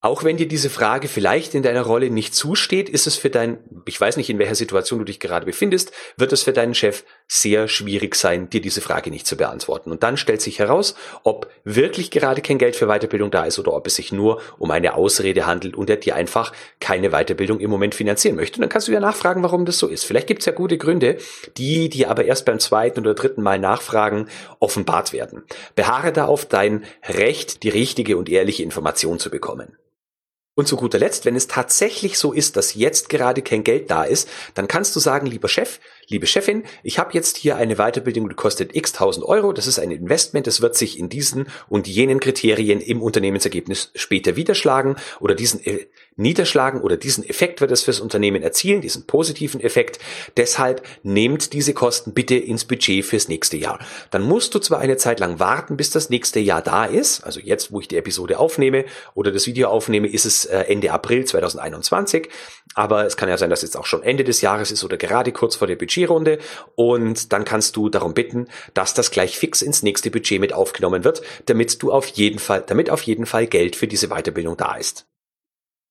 Auch 0.00 0.22
wenn 0.22 0.36
dir 0.36 0.46
diese 0.46 0.70
Frage 0.70 1.08
vielleicht 1.08 1.56
in 1.56 1.64
deiner 1.64 1.82
Rolle 1.82 2.08
nicht 2.08 2.32
zusteht, 2.32 2.88
ist 2.88 3.08
es 3.08 3.16
für 3.16 3.30
dein, 3.30 3.58
ich 3.84 4.00
weiß 4.00 4.16
nicht, 4.16 4.30
in 4.30 4.38
welcher 4.38 4.54
Situation 4.54 5.00
du 5.00 5.04
dich 5.04 5.18
gerade 5.18 5.44
befindest, 5.44 5.90
wird 6.16 6.32
es 6.32 6.44
für 6.44 6.52
deinen 6.52 6.74
Chef 6.74 7.04
sehr 7.28 7.68
schwierig 7.68 8.14
sein, 8.16 8.48
dir 8.48 8.62
diese 8.62 8.80
Frage 8.80 9.10
nicht 9.10 9.26
zu 9.26 9.36
beantworten. 9.36 9.90
Und 9.90 10.02
dann 10.02 10.16
stellt 10.16 10.40
sich 10.40 10.58
heraus, 10.58 10.94
ob 11.22 11.50
wirklich 11.62 12.10
gerade 12.10 12.40
kein 12.40 12.56
Geld 12.56 12.74
für 12.74 12.86
Weiterbildung 12.86 13.30
da 13.30 13.44
ist 13.44 13.58
oder 13.58 13.74
ob 13.74 13.86
es 13.86 13.96
sich 13.96 14.12
nur 14.12 14.40
um 14.58 14.70
eine 14.70 14.94
Ausrede 14.94 15.46
handelt 15.46 15.76
und 15.76 15.90
er 15.90 15.96
dir 15.96 16.16
einfach 16.16 16.52
keine 16.80 17.10
Weiterbildung 17.10 17.60
im 17.60 17.70
Moment 17.70 17.94
finanzieren 17.94 18.36
möchte. 18.36 18.56
Und 18.56 18.62
dann 18.62 18.70
kannst 18.70 18.88
du 18.88 18.92
ja 18.92 19.00
nachfragen, 19.00 19.42
warum 19.42 19.66
das 19.66 19.78
so 19.78 19.88
ist. 19.88 20.04
Vielleicht 20.04 20.26
gibt 20.26 20.40
es 20.40 20.46
ja 20.46 20.52
gute 20.52 20.78
Gründe, 20.78 21.18
die 21.58 21.90
dir 21.90 22.10
aber 22.10 22.24
erst 22.24 22.46
beim 22.46 22.58
zweiten 22.58 23.00
oder 23.00 23.14
dritten 23.14 23.42
Mal 23.42 23.58
nachfragen 23.58 24.28
offenbart 24.58 25.12
werden. 25.12 25.44
Beharre 25.74 26.12
da 26.12 26.28
dein 26.48 26.84
Recht, 27.06 27.62
die 27.62 27.68
richtige 27.68 28.16
und 28.16 28.28
ehrliche 28.28 28.62
Information 28.62 29.18
zu 29.18 29.30
bekommen. 29.30 29.76
Und 30.58 30.66
zu 30.66 30.76
guter 30.76 30.98
Letzt, 30.98 31.24
wenn 31.24 31.36
es 31.36 31.46
tatsächlich 31.46 32.18
so 32.18 32.32
ist, 32.32 32.56
dass 32.56 32.74
jetzt 32.74 33.10
gerade 33.10 33.42
kein 33.42 33.62
Geld 33.62 33.92
da 33.92 34.02
ist, 34.02 34.28
dann 34.54 34.66
kannst 34.66 34.96
du 34.96 34.98
sagen, 34.98 35.26
lieber 35.26 35.48
Chef, 35.48 35.78
liebe 36.08 36.26
Chefin, 36.26 36.64
ich 36.82 36.98
habe 36.98 37.12
jetzt 37.12 37.36
hier 37.36 37.56
eine 37.56 37.76
Weiterbildung, 37.76 38.28
die 38.28 38.34
kostet 38.34 38.74
x 38.74 38.92
tausend 38.92 39.26
Euro, 39.26 39.52
das 39.52 39.66
ist 39.66 39.78
ein 39.78 39.90
Investment, 39.90 40.46
das 40.46 40.60
wird 40.62 40.74
sich 40.74 40.98
in 40.98 41.08
diesen 41.08 41.48
und 41.68 41.86
jenen 41.86 42.18
Kriterien 42.18 42.80
im 42.80 43.02
Unternehmensergebnis 43.02 43.90
später 43.94 44.36
widerschlagen 44.36 44.96
oder 45.20 45.34
diesen 45.34 45.64
äh, 45.64 45.86
niederschlagen 46.18 46.80
oder 46.80 46.96
diesen 46.96 47.28
Effekt 47.28 47.60
wird 47.60 47.70
es 47.70 47.82
fürs 47.82 48.00
Unternehmen 48.00 48.42
erzielen, 48.42 48.80
diesen 48.80 49.06
positiven 49.06 49.60
Effekt. 49.60 49.98
Deshalb 50.36 50.82
nehmt 51.02 51.52
diese 51.52 51.74
Kosten 51.74 52.12
bitte 52.12 52.34
ins 52.34 52.64
Budget 52.64 53.04
fürs 53.04 53.28
nächste 53.28 53.56
Jahr. 53.56 53.78
Dann 54.10 54.22
musst 54.22 54.54
du 54.54 54.58
zwar 54.58 54.80
eine 54.80 54.96
Zeit 54.96 55.20
lang 55.20 55.38
warten, 55.38 55.76
bis 55.76 55.90
das 55.90 56.10
nächste 56.10 56.40
Jahr 56.40 56.60
da 56.60 56.84
ist, 56.84 57.22
also 57.22 57.40
jetzt, 57.40 57.70
wo 57.72 57.80
ich 57.80 57.88
die 57.88 57.96
Episode 57.96 58.38
aufnehme 58.38 58.84
oder 59.14 59.30
das 59.30 59.46
Video 59.46 59.68
aufnehme, 59.68 60.08
ist 60.08 60.24
es 60.24 60.44
äh, 60.44 60.58
Ende 60.68 60.90
April 60.90 61.24
2021, 61.24 62.28
aber 62.74 63.06
es 63.06 63.16
kann 63.16 63.28
ja 63.28 63.38
sein, 63.38 63.50
dass 63.50 63.62
jetzt 63.62 63.76
auch 63.76 63.86
schon 63.86 64.02
Ende 64.02 64.24
des 64.24 64.40
Jahres 64.40 64.72
ist 64.72 64.82
oder 64.84 64.96
gerade 64.96 65.32
kurz 65.32 65.56
vor 65.56 65.66
der 65.66 65.76
Budgetrunde 66.06 66.38
und 66.74 67.32
dann 67.32 67.44
kannst 67.44 67.76
du 67.76 67.88
darum 67.88 68.14
bitten, 68.14 68.48
dass 68.74 68.94
das 68.94 69.10
gleich 69.10 69.38
fix 69.38 69.62
ins 69.62 69.82
nächste 69.82 70.10
Budget 70.10 70.40
mit 70.40 70.52
aufgenommen 70.52 71.04
wird, 71.04 71.22
damit 71.46 71.82
du 71.82 71.92
auf 71.92 72.06
jeden 72.08 72.38
Fall, 72.38 72.64
damit 72.66 72.90
auf 72.90 73.02
jeden 73.02 73.26
Fall 73.26 73.46
Geld 73.46 73.76
für 73.76 73.88
diese 73.88 74.08
Weiterbildung 74.08 74.56
da 74.56 74.76
ist. 74.76 75.06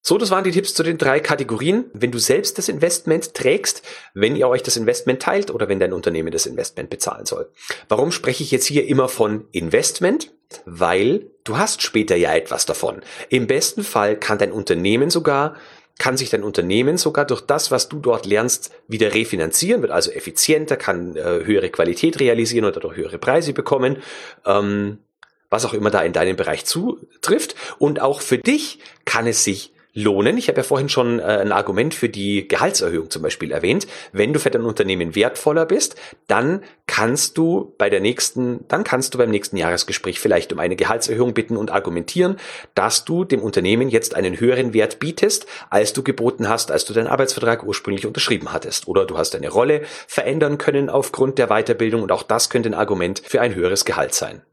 So, 0.03 0.17
das 0.17 0.31
waren 0.31 0.45
die 0.45 0.51
Tipps 0.51 0.73
zu 0.73 0.83
den 0.83 0.97
drei 0.97 1.19
Kategorien. 1.19 1.85
Wenn 1.91 2.11
du 2.11 2.17
selbst 2.17 2.57
das 2.57 2.69
Investment 2.69 3.33
trägst, 3.33 3.81
wenn 4.13 4.37
ihr 4.37 4.47
euch 4.47 4.63
das 4.63 4.77
Investment 4.77 5.21
teilt 5.21 5.51
oder 5.51 5.67
wenn 5.67 5.81
dein 5.81 5.91
Unternehmen 5.91 6.31
das 6.31 6.45
Investment 6.45 6.89
bezahlen 6.89 7.25
soll. 7.25 7.51
Warum 7.89 8.13
spreche 8.13 8.41
ich 8.41 8.51
jetzt 8.51 8.67
hier 8.67 8.87
immer 8.87 9.09
von 9.09 9.47
Investment? 9.51 10.31
Weil 10.63 11.31
du 11.43 11.57
hast 11.57 11.81
später 11.81 12.15
ja 12.15 12.33
etwas 12.33 12.65
davon. 12.65 13.01
Im 13.27 13.47
besten 13.47 13.83
Fall 13.83 14.17
kann 14.17 14.37
dein 14.37 14.53
Unternehmen 14.53 15.09
sogar 15.09 15.57
kann 15.97 16.17
sich 16.17 16.29
dein 16.29 16.43
Unternehmen 16.43 16.97
sogar 16.97 17.25
durch 17.25 17.41
das, 17.41 17.71
was 17.71 17.89
du 17.89 17.99
dort 17.99 18.25
lernst, 18.25 18.71
wieder 18.87 19.13
refinanzieren, 19.13 19.81
wird 19.81 19.91
also 19.91 20.11
effizienter, 20.11 20.77
kann 20.77 21.15
äh, 21.15 21.21
höhere 21.43 21.69
Qualität 21.69 22.19
realisieren 22.19 22.65
oder 22.65 22.73
dadurch 22.73 22.97
höhere 22.97 23.17
Preise 23.17 23.53
bekommen. 23.53 23.97
Ähm, 24.45 24.99
was 25.49 25.65
auch 25.65 25.73
immer 25.73 25.89
da 25.89 26.01
in 26.01 26.13
deinem 26.13 26.35
Bereich 26.35 26.65
zutrifft. 26.65 27.55
Und 27.79 28.01
auch 28.01 28.21
für 28.21 28.37
dich 28.37 28.79
kann 29.05 29.27
es 29.27 29.43
sich 29.43 29.71
lohnen. 29.97 30.37
Ich 30.37 30.47
habe 30.47 30.57
ja 30.57 30.63
vorhin 30.63 30.89
schon 30.89 31.19
äh, 31.19 31.23
ein 31.23 31.51
Argument 31.51 31.91
für 31.91 32.07
die 32.07 32.47
Gehaltserhöhung 32.47 33.09
zum 33.09 33.23
Beispiel 33.23 33.51
erwähnt. 33.51 33.87
Wenn 34.11 34.31
du 34.31 34.39
für 34.39 34.51
dein 34.51 34.61
Unternehmen 34.61 35.15
wertvoller 35.15 35.65
bist, 35.65 35.95
dann 36.27 36.61
kannst 36.85 37.35
du 37.37 37.73
bei 37.79 37.89
der 37.89 37.99
nächsten, 37.99 38.67
dann 38.67 38.83
kannst 38.83 39.15
du 39.15 39.17
beim 39.17 39.31
nächsten 39.31 39.57
Jahresgespräch 39.57 40.19
vielleicht 40.19 40.53
um 40.53 40.59
eine 40.59 40.75
Gehaltserhöhung 40.75 41.33
bitten 41.33 41.57
und 41.57 41.71
argumentieren, 41.71 42.37
dass 42.75 43.05
du 43.05 43.23
dem 43.23 43.41
Unternehmen 43.41 43.89
jetzt 43.89 44.15
einen 44.15 44.39
höheren 44.39 44.75
Wert 44.75 44.99
bietest, 44.99 45.47
als 45.71 45.93
du 45.93 46.03
geboten 46.03 46.47
hast, 46.47 46.69
als 46.69 46.85
du 46.85 46.93
deinen 46.93 47.07
Arbeitsvertrag 47.07 47.63
ursprünglich 47.63 48.05
unterschrieben 48.05 48.53
hattest. 48.53 48.87
Oder 48.87 49.05
du 49.05 49.17
hast 49.17 49.33
deine 49.33 49.49
Rolle 49.49 49.81
verändern 50.07 50.59
können 50.59 50.91
aufgrund 50.91 51.39
der 51.39 51.47
Weiterbildung 51.47 52.03
und 52.03 52.11
auch 52.11 52.23
das 52.23 52.51
könnte 52.51 52.69
ein 52.69 52.75
Argument 52.75 53.23
für 53.25 53.41
ein 53.41 53.55
höheres 53.55 53.83
Gehalt 53.83 54.13
sein. 54.13 54.43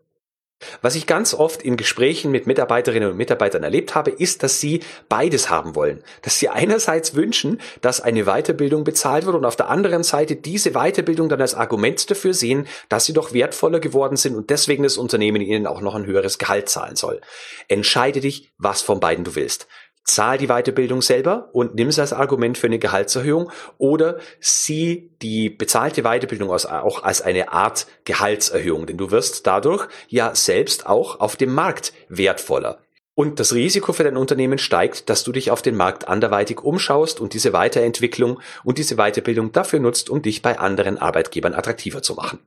Was 0.82 0.94
ich 0.94 1.06
ganz 1.06 1.34
oft 1.34 1.62
in 1.62 1.76
Gesprächen 1.76 2.30
mit 2.30 2.46
Mitarbeiterinnen 2.46 3.10
und 3.10 3.16
Mitarbeitern 3.16 3.62
erlebt 3.62 3.94
habe, 3.94 4.10
ist, 4.10 4.42
dass 4.42 4.60
sie 4.60 4.80
beides 5.08 5.50
haben 5.50 5.74
wollen. 5.74 6.02
Dass 6.22 6.38
sie 6.38 6.48
einerseits 6.48 7.14
wünschen, 7.14 7.60
dass 7.80 8.00
eine 8.00 8.24
Weiterbildung 8.24 8.84
bezahlt 8.84 9.26
wird 9.26 9.36
und 9.36 9.44
auf 9.44 9.56
der 9.56 9.68
anderen 9.68 10.02
Seite 10.02 10.36
diese 10.36 10.72
Weiterbildung 10.72 11.28
dann 11.28 11.40
als 11.40 11.54
Argument 11.54 12.10
dafür 12.10 12.34
sehen, 12.34 12.66
dass 12.88 13.06
sie 13.06 13.12
doch 13.12 13.32
wertvoller 13.32 13.80
geworden 13.80 14.16
sind 14.16 14.36
und 14.36 14.50
deswegen 14.50 14.82
das 14.82 14.96
Unternehmen 14.96 15.42
ihnen 15.42 15.66
auch 15.66 15.80
noch 15.80 15.94
ein 15.94 16.06
höheres 16.06 16.38
Gehalt 16.38 16.68
zahlen 16.68 16.96
soll. 16.96 17.20
Entscheide 17.68 18.20
dich, 18.20 18.52
was 18.58 18.82
von 18.82 19.00
beiden 19.00 19.24
du 19.24 19.34
willst 19.34 19.66
zahl 20.04 20.38
die 20.38 20.46
Weiterbildung 20.46 21.02
selber 21.02 21.48
und 21.52 21.74
nimm 21.74 21.88
es 21.88 21.98
als 21.98 22.12
Argument 22.12 22.56
für 22.58 22.66
eine 22.66 22.78
Gehaltserhöhung 22.78 23.50
oder 23.78 24.18
sieh 24.38 25.10
die 25.22 25.50
bezahlte 25.50 26.02
Weiterbildung 26.02 26.50
auch 26.50 27.02
als 27.02 27.22
eine 27.22 27.52
Art 27.52 27.86
Gehaltserhöhung, 28.04 28.86
denn 28.86 28.98
du 28.98 29.10
wirst 29.10 29.46
dadurch 29.46 29.88
ja 30.08 30.34
selbst 30.34 30.86
auch 30.86 31.20
auf 31.20 31.36
dem 31.36 31.54
Markt 31.54 31.92
wertvoller. 32.08 32.78
Und 33.16 33.38
das 33.38 33.54
Risiko 33.54 33.92
für 33.92 34.02
dein 34.02 34.16
Unternehmen 34.16 34.58
steigt, 34.58 35.08
dass 35.08 35.22
du 35.22 35.30
dich 35.30 35.52
auf 35.52 35.62
den 35.62 35.76
Markt 35.76 36.08
anderweitig 36.08 36.60
umschaust 36.60 37.20
und 37.20 37.32
diese 37.32 37.52
Weiterentwicklung 37.52 38.40
und 38.64 38.78
diese 38.78 38.96
Weiterbildung 38.96 39.52
dafür 39.52 39.78
nutzt, 39.78 40.10
um 40.10 40.20
dich 40.20 40.42
bei 40.42 40.58
anderen 40.58 40.98
Arbeitgebern 40.98 41.54
attraktiver 41.54 42.02
zu 42.02 42.14
machen. 42.14 42.40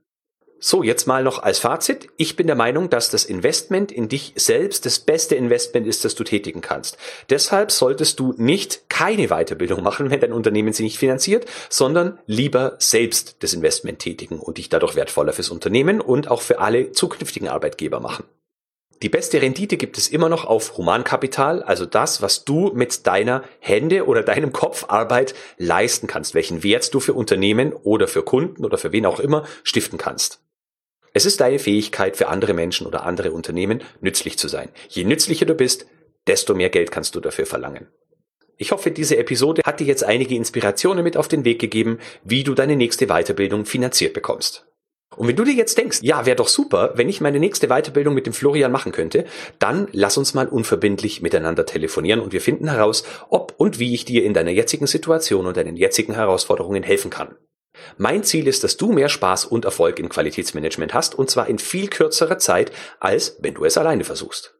So, 0.59 0.81
jetzt 0.81 1.05
mal 1.05 1.23
noch 1.23 1.43
als 1.43 1.59
Fazit. 1.59 2.09
Ich 2.17 2.35
bin 2.35 2.47
der 2.47 2.55
Meinung, 2.55 2.89
dass 2.89 3.11
das 3.11 3.25
Investment 3.25 3.91
in 3.91 4.09
dich 4.09 4.33
selbst 4.35 4.87
das 4.87 4.97
beste 4.97 5.35
Investment 5.35 5.85
ist, 5.85 6.03
das 6.03 6.15
du 6.15 6.23
tätigen 6.23 6.61
kannst. 6.61 6.97
Deshalb 7.29 7.71
solltest 7.71 8.19
du 8.19 8.33
nicht 8.37 8.89
keine 8.89 9.27
Weiterbildung 9.27 9.83
machen, 9.83 10.09
wenn 10.09 10.19
dein 10.19 10.33
Unternehmen 10.33 10.73
sie 10.73 10.83
nicht 10.83 10.97
finanziert, 10.97 11.45
sondern 11.69 12.17
lieber 12.25 12.75
selbst 12.79 13.37
das 13.39 13.53
Investment 13.53 13.99
tätigen 13.99 14.39
und 14.39 14.57
dich 14.57 14.69
dadurch 14.69 14.95
wertvoller 14.95 15.31
fürs 15.31 15.49
Unternehmen 15.49 16.01
und 16.01 16.31
auch 16.31 16.41
für 16.41 16.59
alle 16.59 16.91
zukünftigen 16.91 17.49
Arbeitgeber 17.49 17.99
machen. 17.99 18.23
Die 19.03 19.09
beste 19.09 19.39
Rendite 19.39 19.77
gibt 19.77 19.99
es 19.99 20.07
immer 20.07 20.27
noch 20.27 20.45
auf 20.45 20.75
Humankapital, 20.75 21.61
also 21.61 21.85
das, 21.85 22.23
was 22.23 22.45
du 22.45 22.71
mit 22.73 23.05
deiner 23.05 23.43
Hände 23.59 24.07
oder 24.07 24.23
deinem 24.23 24.51
Kopf 24.51 24.85
Arbeit 24.87 25.35
leisten 25.59 26.07
kannst, 26.07 26.33
welchen 26.33 26.63
Wert 26.63 26.91
du 26.95 26.99
für 26.99 27.13
Unternehmen 27.13 27.73
oder 27.73 28.07
für 28.07 28.23
Kunden 28.23 28.65
oder 28.65 28.79
für 28.79 28.91
wen 28.91 29.05
auch 29.05 29.19
immer 29.19 29.45
stiften 29.63 29.99
kannst. 29.99 30.39
Es 31.17 31.25
ist 31.25 31.41
deine 31.41 31.57
Fähigkeit 31.57 32.15
für 32.15 32.27
andere 32.27 32.53
Menschen 32.53 32.85
oder 32.85 33.03
andere 33.03 33.31
Unternehmen 33.31 33.81
nützlich 34.01 34.37
zu 34.37 34.47
sein. 34.47 34.69
Je 34.87 35.03
nützlicher 35.03 35.47
du 35.47 35.55
bist, 35.55 35.87
desto 36.27 36.53
mehr 36.53 36.69
Geld 36.69 36.91
kannst 36.91 37.15
du 37.15 37.19
dafür 37.19 37.47
verlangen. 37.47 37.87
Ich 38.57 38.71
hoffe, 38.71 38.91
diese 38.91 39.17
Episode 39.17 39.63
hat 39.65 39.79
dir 39.79 39.87
jetzt 39.87 40.03
einige 40.03 40.35
Inspirationen 40.35 41.03
mit 41.03 41.17
auf 41.17 41.27
den 41.27 41.43
Weg 41.43 41.57
gegeben, 41.57 41.97
wie 42.23 42.43
du 42.43 42.53
deine 42.53 42.75
nächste 42.75 43.07
Weiterbildung 43.07 43.65
finanziert 43.65 44.13
bekommst. 44.13 44.67
Und 45.15 45.27
wenn 45.27 45.35
du 45.35 45.43
dir 45.43 45.55
jetzt 45.55 45.79
denkst, 45.79 46.01
ja, 46.03 46.27
wäre 46.27 46.35
doch 46.35 46.49
super, 46.49 46.91
wenn 46.93 47.09
ich 47.09 47.19
meine 47.19 47.39
nächste 47.39 47.69
Weiterbildung 47.69 48.13
mit 48.13 48.27
dem 48.27 48.33
Florian 48.33 48.71
machen 48.71 48.91
könnte, 48.91 49.25
dann 49.57 49.87
lass 49.93 50.19
uns 50.19 50.35
mal 50.35 50.47
unverbindlich 50.47 51.23
miteinander 51.23 51.65
telefonieren 51.65 52.19
und 52.19 52.31
wir 52.31 52.41
finden 52.41 52.69
heraus, 52.69 53.03
ob 53.31 53.55
und 53.57 53.79
wie 53.79 53.95
ich 53.95 54.05
dir 54.05 54.23
in 54.23 54.35
deiner 54.35 54.51
jetzigen 54.51 54.85
Situation 54.85 55.47
und 55.47 55.57
deinen 55.57 55.77
jetzigen 55.77 56.13
Herausforderungen 56.13 56.83
helfen 56.83 57.09
kann. 57.09 57.37
Mein 57.97 58.23
Ziel 58.23 58.47
ist, 58.47 58.63
dass 58.63 58.77
du 58.77 58.91
mehr 58.91 59.09
Spaß 59.09 59.45
und 59.45 59.65
Erfolg 59.65 59.99
im 59.99 60.09
Qualitätsmanagement 60.09 60.93
hast 60.93 61.15
und 61.15 61.29
zwar 61.29 61.47
in 61.47 61.59
viel 61.59 61.87
kürzerer 61.87 62.37
Zeit, 62.37 62.71
als 62.99 63.37
wenn 63.41 63.53
du 63.53 63.65
es 63.65 63.77
alleine 63.77 64.03
versuchst. 64.03 64.57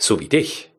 so 0.02 0.18
wie 0.18 0.28
dich. 0.28 0.71